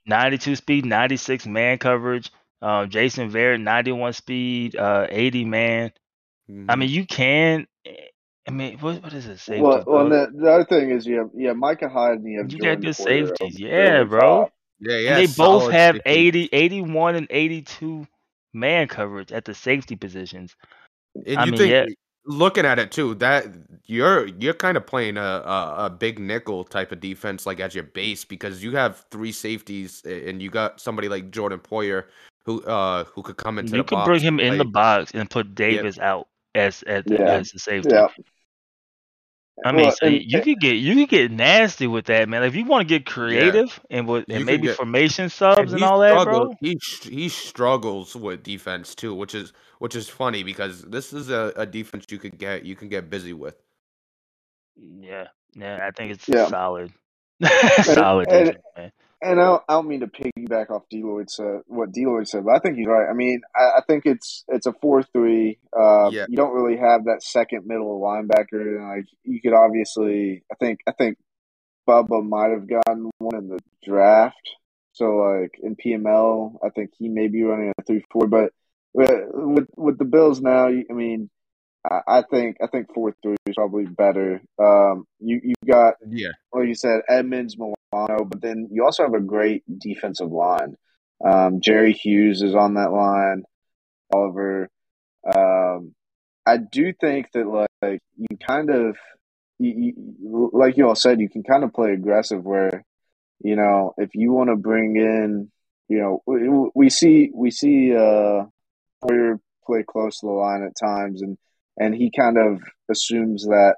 [0.06, 2.32] 92 speed, 96 man coverage.
[2.62, 5.92] Uh, Jason Verrett, 91 speed, uh, 80 man.
[6.50, 6.80] I Mhm.
[6.80, 7.68] mean, you can.
[7.86, 7.92] eh,
[8.48, 9.40] I mean, what what does it?
[9.40, 9.60] say?
[9.60, 12.52] Well, well, the, the other thing is you have yeah Micah Hyde and you have
[12.52, 13.60] You got Jordan good safeties.
[13.60, 14.20] Yeah, the bro.
[14.22, 14.54] top.
[14.80, 15.18] yeah, yeah.
[15.18, 16.10] and they both have safety.
[16.10, 18.08] 80, 81 and 82
[18.54, 20.56] man coverage at the safety positions.
[21.26, 21.86] And I you mean, think, yeah.
[22.26, 23.46] Looking at it too, that
[23.86, 27.76] you're you're kind of playing a, a a big nickel type of defense, like as
[27.76, 32.06] your base, because you have three safeties, and you got somebody like Jordan Poyer
[32.46, 34.66] who uh who could come into You the could box bring him and in the
[34.66, 37.20] box and put Davis out as as, Yeah.
[37.26, 37.90] as the safety.
[37.92, 38.08] Yeah.
[39.64, 42.44] I mean, Well, so and- you could get you could get nasty with that, man.
[42.44, 45.86] If you want to get creative and with and maybe get- formation subs and, he
[45.86, 46.54] all that, bro.
[46.60, 51.54] He he struggles with defense too, which is which is funny because this is a,
[51.56, 53.56] a defense you could get you can get busy with.
[54.76, 56.48] Yeah, yeah, I think it's Yeah.
[56.48, 56.92] solid,
[57.84, 58.92] solid and- defense, man.
[59.26, 62.56] And I don't, I don't mean to piggyback off Deloitte said what Deloitte said, but
[62.56, 63.10] I think he's right.
[63.10, 65.58] I mean, I, I think it's it's a four three.
[65.76, 66.28] Uh, Yeah.
[66.30, 68.78] You don't really have that second middle linebacker.
[68.78, 71.18] And like you could obviously, I think I think
[71.90, 74.50] Bubba might have gotten one in the draft.
[74.94, 78.28] So like in PML, I think he may be running a three four.
[78.28, 78.52] But
[78.94, 81.30] with with, the Bills now, I mean,
[81.84, 84.42] I, I think I think four three is probably better.
[84.60, 87.75] Um, you you got Yeah, like you said, Edmunds, Milano,
[88.30, 90.76] but then you also have a great defensive line.
[91.26, 93.44] Um, Jerry Hughes is on that line.
[94.14, 94.70] Oliver.
[95.36, 95.96] Um,
[96.46, 97.48] I do think that
[97.82, 98.98] like you kind of,
[99.58, 102.44] you, you, like you all said, you can kind of play aggressive.
[102.44, 102.84] Where
[103.44, 105.52] you know if you want to bring in,
[105.88, 108.46] you know, we, we see we see uh,
[109.04, 111.38] Poyer play close to the line at times, and
[111.78, 113.76] and he kind of assumes that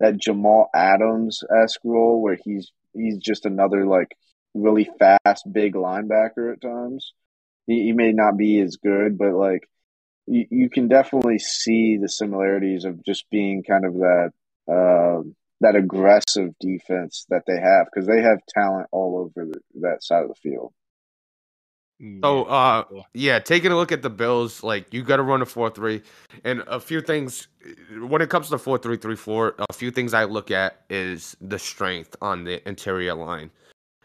[0.00, 4.16] that Jamal Adams esque role where he's he's just another like
[4.54, 7.12] really fast big linebacker at times.
[7.66, 9.68] He, he may not be as good, but like
[10.26, 14.32] you, you can definitely see the similarities of just being kind of that
[14.70, 15.22] uh,
[15.60, 20.22] that aggressive defense that they have because they have talent all over the, that side
[20.22, 20.72] of the field.
[22.22, 22.84] So, uh,
[23.14, 26.02] yeah, taking a look at the Bills, like you got to run a four three,
[26.42, 27.46] and a few things
[28.00, 29.54] when it comes to four three three four.
[29.70, 33.52] A few things I look at is the strength on the interior line,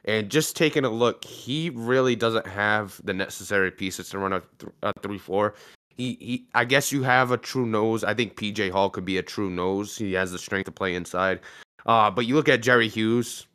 [0.05, 4.43] and just taking a look, he really doesn't have the necessary pieces to run a,
[4.59, 5.55] th- a three four.
[5.95, 8.03] He, he, I guess you have a true nose.
[8.03, 9.97] I think PJ Hall could be a true nose.
[9.97, 11.39] He has the strength to play inside.
[11.87, 13.47] Uh, but you look at Jerry Hughes,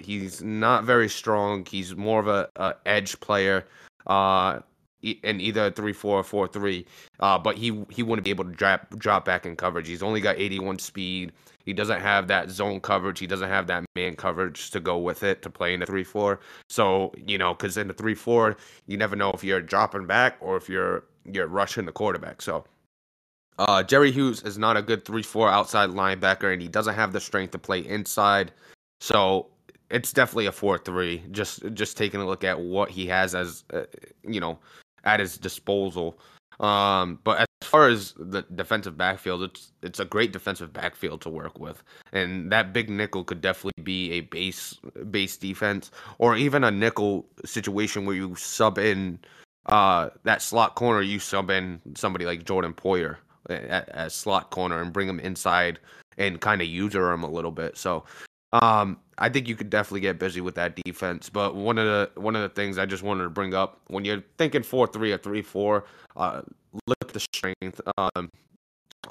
[0.00, 1.64] he's not very strong.
[1.66, 3.66] He's more of a, a edge player
[4.06, 4.60] uh
[5.02, 6.84] in either a 3-4 or 4-3
[7.20, 9.86] uh but he he wouldn't be able to drop drop back in coverage.
[9.88, 11.32] He's only got 81 speed.
[11.64, 13.18] He doesn't have that zone coverage.
[13.18, 16.38] He doesn't have that man coverage to go with it to play in the 3-4
[16.68, 18.56] so you know because in the 3-4
[18.86, 22.42] you never know if you're dropping back or if you're you're rushing the quarterback.
[22.42, 22.64] So
[23.58, 27.20] uh jerry hughes is not a good 3-4 outside linebacker and he doesn't have the
[27.20, 28.52] strength to play inside.
[29.00, 29.48] So
[29.90, 31.22] it's definitely a four three.
[31.30, 33.84] Just just taking a look at what he has as uh,
[34.26, 34.58] you know
[35.04, 36.18] at his disposal.
[36.60, 41.30] Um, but as far as the defensive backfield, it's it's a great defensive backfield to
[41.30, 41.82] work with,
[42.12, 44.78] and that big nickel could definitely be a base
[45.10, 49.18] base defense, or even a nickel situation where you sub in
[49.66, 53.16] uh that slot corner, you sub in somebody like Jordan Poyer
[53.50, 55.78] at, at slot corner and bring him inside
[56.16, 57.76] and kind of user him a little bit.
[57.76, 58.04] So
[58.54, 61.28] um, I think you could definitely get busy with that defense.
[61.28, 64.04] But one of the one of the things I just wanted to bring up when
[64.04, 65.84] you're thinking four three or three four,
[66.16, 66.42] uh,
[66.86, 67.80] look at the strength.
[67.98, 68.30] Um,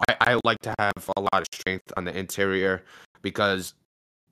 [0.10, 2.84] I, I like to have a lot of strength on the interior
[3.22, 3.74] because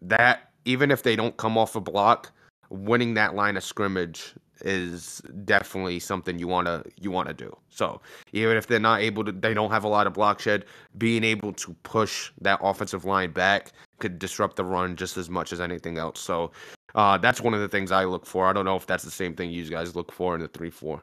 [0.02, 2.32] that even if they don't come off a block,
[2.70, 4.34] winning that line of scrimmage
[4.64, 7.56] is definitely something you want to you want to do.
[7.70, 8.00] So,
[8.32, 10.66] even if they're not able to they don't have a lot of block shed,
[10.98, 15.54] being able to push that offensive line back could disrupt the run just as much
[15.54, 16.20] as anything else.
[16.20, 16.52] So,
[16.96, 18.48] uh, that's one of the things I look for.
[18.48, 21.02] I don't know if that's the same thing you guys look for in the 3-4.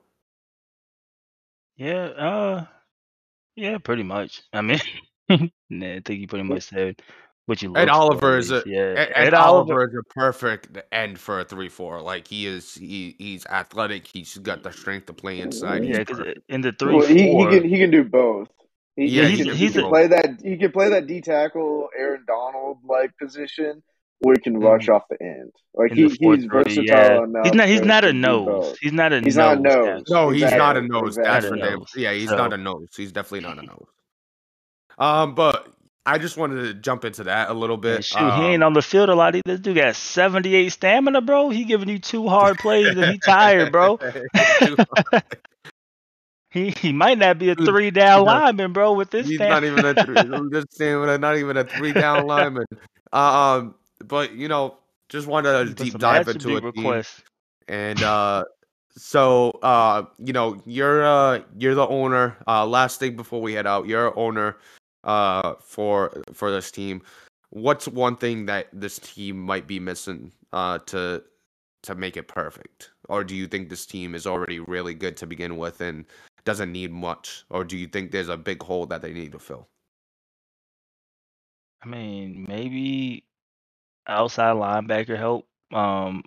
[1.77, 2.65] Yeah, uh,
[3.55, 4.43] yeah, pretty much.
[4.53, 4.81] I mean,
[5.71, 7.01] nah, I think you pretty much said
[7.47, 7.75] what you.
[7.77, 8.79] Ed look Oliver is a yeah.
[8.79, 9.75] Ed, Ed Ed Oliver.
[9.75, 12.03] Oliver is a perfect end for a three four.
[12.03, 14.09] Like he is, he he's athletic.
[14.13, 15.85] He's got the strength to play inside.
[15.85, 18.49] Yeah, because in the three Well, he, he four, can he can do both.
[18.99, 21.07] He, Yeah, he he's- can, he's he a- can play that he can play that
[21.07, 23.83] D tackle Aaron Donald like position,
[24.21, 24.65] where he can Mm-hmm.
[24.65, 25.53] rush off the end.
[25.75, 27.23] Like he, the he's three, versatile yeah.
[27.23, 27.45] enough.
[27.45, 27.69] He's not.
[27.69, 28.77] He's not a nose.
[28.81, 29.59] He's not a He's nose.
[29.59, 30.03] not a nose.
[30.09, 31.17] No, he's not a nose.
[31.17, 31.23] exactly.
[31.25, 31.79] That's Not for damn.
[31.79, 31.93] nose.
[31.97, 32.89] Yeah, he's So- not a nose.
[32.97, 33.87] He's definitely not a nose.
[34.99, 35.69] Um, but
[36.05, 38.05] I just wanted to jump into that a little Man, bit.
[38.05, 39.37] shoot, he ain't Um, on the field a lot.
[39.37, 39.43] either.
[39.45, 41.51] This dude got 78 stamina, bro.
[41.51, 44.01] He giving you two hard plays and he tired, bro.
[46.51, 49.85] he he might not be a three down lineman, bro, with this He's not even
[49.85, 50.17] a three.
[50.33, 52.67] I'm just saying, not even a three down lineman.
[53.13, 53.75] Um,
[54.05, 54.77] but you know,
[55.09, 57.07] just wanted to deep dive into it.
[57.69, 58.45] And uh
[58.97, 62.37] so uh you know, you're uh you're the owner.
[62.47, 64.57] Uh last thing before we head out, you're owner
[65.05, 67.03] uh for for this team.
[67.51, 71.23] What's one thing that this team might be missing uh to
[71.83, 72.91] to make it perfect?
[73.09, 76.05] Or do you think this team is already really good to begin with and
[76.49, 77.45] doesn't need much?
[77.51, 79.69] Or do you think there's a big hole that they need to fill?
[81.83, 83.25] I mean, maybe
[84.07, 85.47] outside linebacker help.
[85.73, 86.25] Um,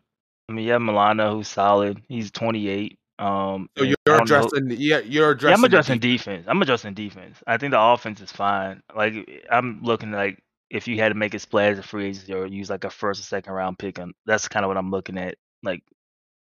[0.47, 2.01] I mean, you have Milano who's solid.
[2.07, 2.97] He's 28.
[3.19, 6.23] Um, So you're don't know- addressing yeah, you're Yeah, addressing I'm addressing defense.
[6.23, 6.45] defense.
[6.47, 7.37] I'm addressing defense.
[7.47, 8.81] I think the offense is fine.
[8.95, 9.13] Like
[9.51, 12.45] I'm looking like if you had to make a splash as a free agency or
[12.45, 15.17] use like a first or second round pick, and that's kind of what I'm looking
[15.17, 15.35] at.
[15.63, 15.83] Like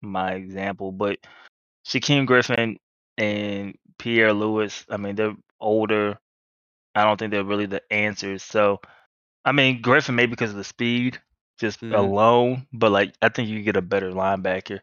[0.02, 1.18] my example, but
[1.86, 2.78] Shaquem Griffin
[3.18, 4.86] and Pierre Lewis.
[4.90, 6.18] I mean, they're older.
[6.94, 8.42] I don't think they're really the answers.
[8.42, 8.80] So,
[9.44, 11.20] I mean, Griffin maybe because of the speed,
[11.58, 11.92] just Mhm.
[11.92, 12.66] alone.
[12.72, 14.80] But like, I think you get a better linebacker.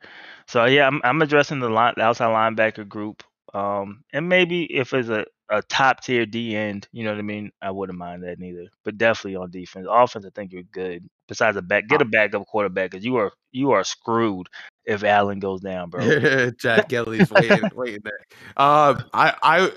[0.47, 3.23] So yeah, I'm I'm addressing the line, the outside linebacker group.
[3.53, 7.23] Um, and maybe if it's a, a top tier D end, you know what I
[7.23, 8.67] mean, I wouldn't mind that neither.
[8.83, 11.07] But definitely on defense, offense, I think you're good.
[11.27, 14.47] Besides a back, get a backup quarterback because you are you are screwed
[14.85, 16.51] if Allen goes down, bro.
[16.59, 18.19] Jack Kelly's waiting, waiting there.
[18.57, 19.71] Uh, I, I,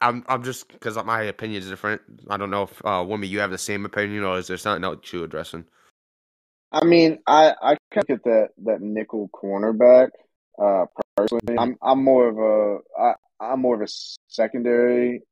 [0.00, 2.02] I'm, I'm just because my opinion is different.
[2.28, 4.84] I don't know if uh, Wimmy, you have the same opinion, or is there something
[4.84, 5.64] else you addressing?
[6.72, 10.10] I mean, I I kind of get that that nickel cornerback.
[10.60, 13.92] Uh, personally, I'm I'm more of a I, I'm more of a
[14.28, 15.22] secondary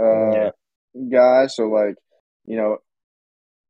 [0.00, 0.50] uh Yeah.
[1.10, 1.46] guy.
[1.48, 1.96] So like,
[2.46, 2.78] you know,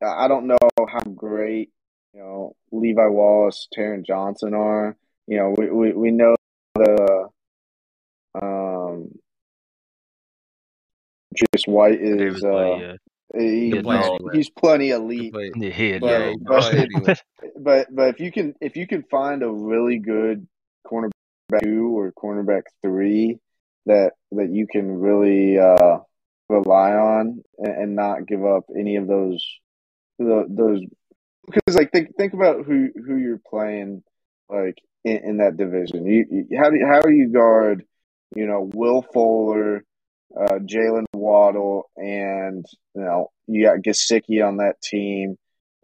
[0.04, 1.70] I don't know how great
[2.14, 4.96] you know Levi Wallace, Taron Johnson are.
[5.26, 6.34] You know, we we, we know
[6.74, 7.28] the
[8.34, 9.10] um.
[11.54, 12.94] Just White is uh, yeah.
[13.34, 13.82] he- he's,
[14.32, 15.32] he's plenty elite.
[15.34, 15.50] Yeah,
[16.00, 16.60] But- Yeah, dog, he bro.
[16.60, 17.16] can play anywhere.
[17.60, 20.48] But but if you can if you can find a really good
[20.86, 21.10] cornerback
[21.62, 23.38] two or cornerback three
[23.88, 25.98] that that you can really uh,
[26.48, 29.44] rely on and, and not give up any of those
[30.18, 30.80] the, those
[31.46, 34.02] because like think think about who who you're playing
[34.48, 36.06] like in, in that division.
[36.06, 37.84] You, you how do you, how do you guard
[38.36, 39.84] you know Will Fuller,
[40.38, 42.64] uh, Jaylen Waddle, and
[42.94, 45.36] you know you got Gesicki on that team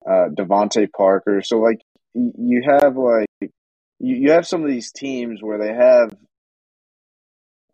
[0.07, 1.43] uh, DeVante Parker.
[1.43, 1.81] So like
[2.15, 3.49] you have like you,
[3.99, 6.15] you have some of these teams where they have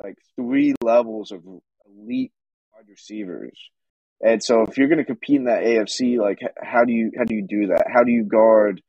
[0.03, 1.43] like three levels of
[1.87, 2.33] elite
[2.73, 3.59] wide receivers.
[4.23, 7.25] And so if you're going to compete in that AFC, like how do you how
[7.25, 7.85] do you do that?
[7.93, 8.83] How do you guard,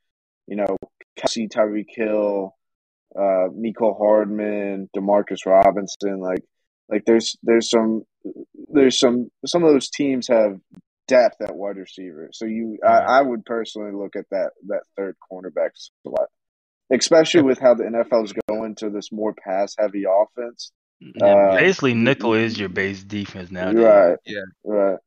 [0.47, 0.77] you know,
[1.17, 2.55] Kelce, Tyreek Hill,
[3.15, 6.19] uh, Mecole Hardman, Demarcus Robinson?
[6.19, 6.43] Like
[6.89, 8.03] like there's there's some
[8.73, 10.59] there's some some of those teams have
[11.07, 12.29] depth at wide receiver.
[12.33, 16.27] So you, I, I would personally look at that that third cornerback spot,
[16.91, 20.71] especially with how the NFL is going to this more pass heavy offense.
[21.01, 23.71] Yeah, Uh, basically, nickel is your base defense now.
[23.71, 24.17] Right.
[24.25, 24.41] Yeah.
[24.63, 24.99] Right.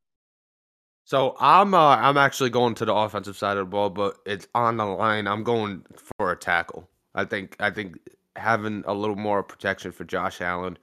[1.05, 4.49] So I'm, uh, I'm actually going to the offensive side of the ball, but it's
[4.55, 5.27] on the line.
[5.27, 5.85] I'm going
[6.19, 6.89] for a tackle.
[7.15, 7.99] I think, I think
[8.37, 10.79] having a little more protection for Josh Allen,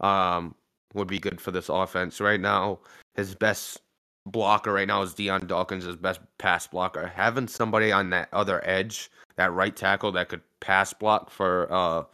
[0.00, 0.54] um,
[0.94, 2.20] would be good for this offense.
[2.20, 2.78] Right now,
[3.14, 3.80] his best
[4.26, 7.06] blocker right now is Dion Dawkins, his best pass blocker.
[7.06, 12.04] Having somebody on that other edge, that right tackle that could pass block for uh,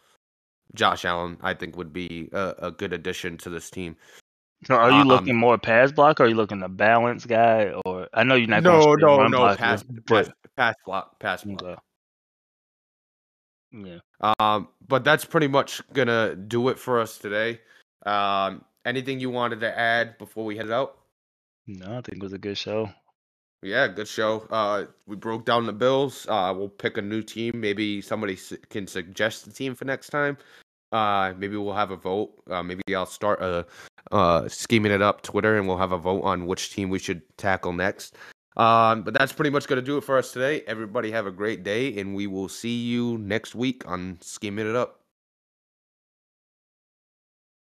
[0.75, 3.97] Josh Allen, I think would be a, a good addition to this team.
[4.67, 7.73] So are you Um, looking more pass block or are you looking a balance guy?
[7.85, 9.39] Or I know you're not No, going straight no, no.
[9.39, 11.63] blocker, Pass, but pass, pass block, pass block.
[11.63, 11.77] okay.
[13.73, 14.35] yeah.
[14.41, 17.61] Um, but that's pretty much gonna do it for us today.
[18.05, 20.99] Um, anything you wanted to add before we head out?
[21.67, 22.91] No, I think it was a good show.
[23.63, 24.47] Yeah, good show.
[24.51, 26.27] Uh, we broke down the Bills.
[26.29, 27.53] Uh, we'll pick a new team.
[27.57, 30.39] Maybe somebody su- can suggest the team for next time.
[30.93, 32.31] Uh, maybe we'll have a vote.
[32.49, 33.65] Uh, maybe I'll start uh,
[34.13, 37.21] uh, scheming it up Twitter, and we'll have a vote on which team we should
[37.37, 38.17] tackle next.
[38.57, 40.63] Um, but that's pretty much gonna do it for us today.
[40.67, 44.77] Everybody have a great day, and we will see you next week on scheming it
[44.77, 45.01] up.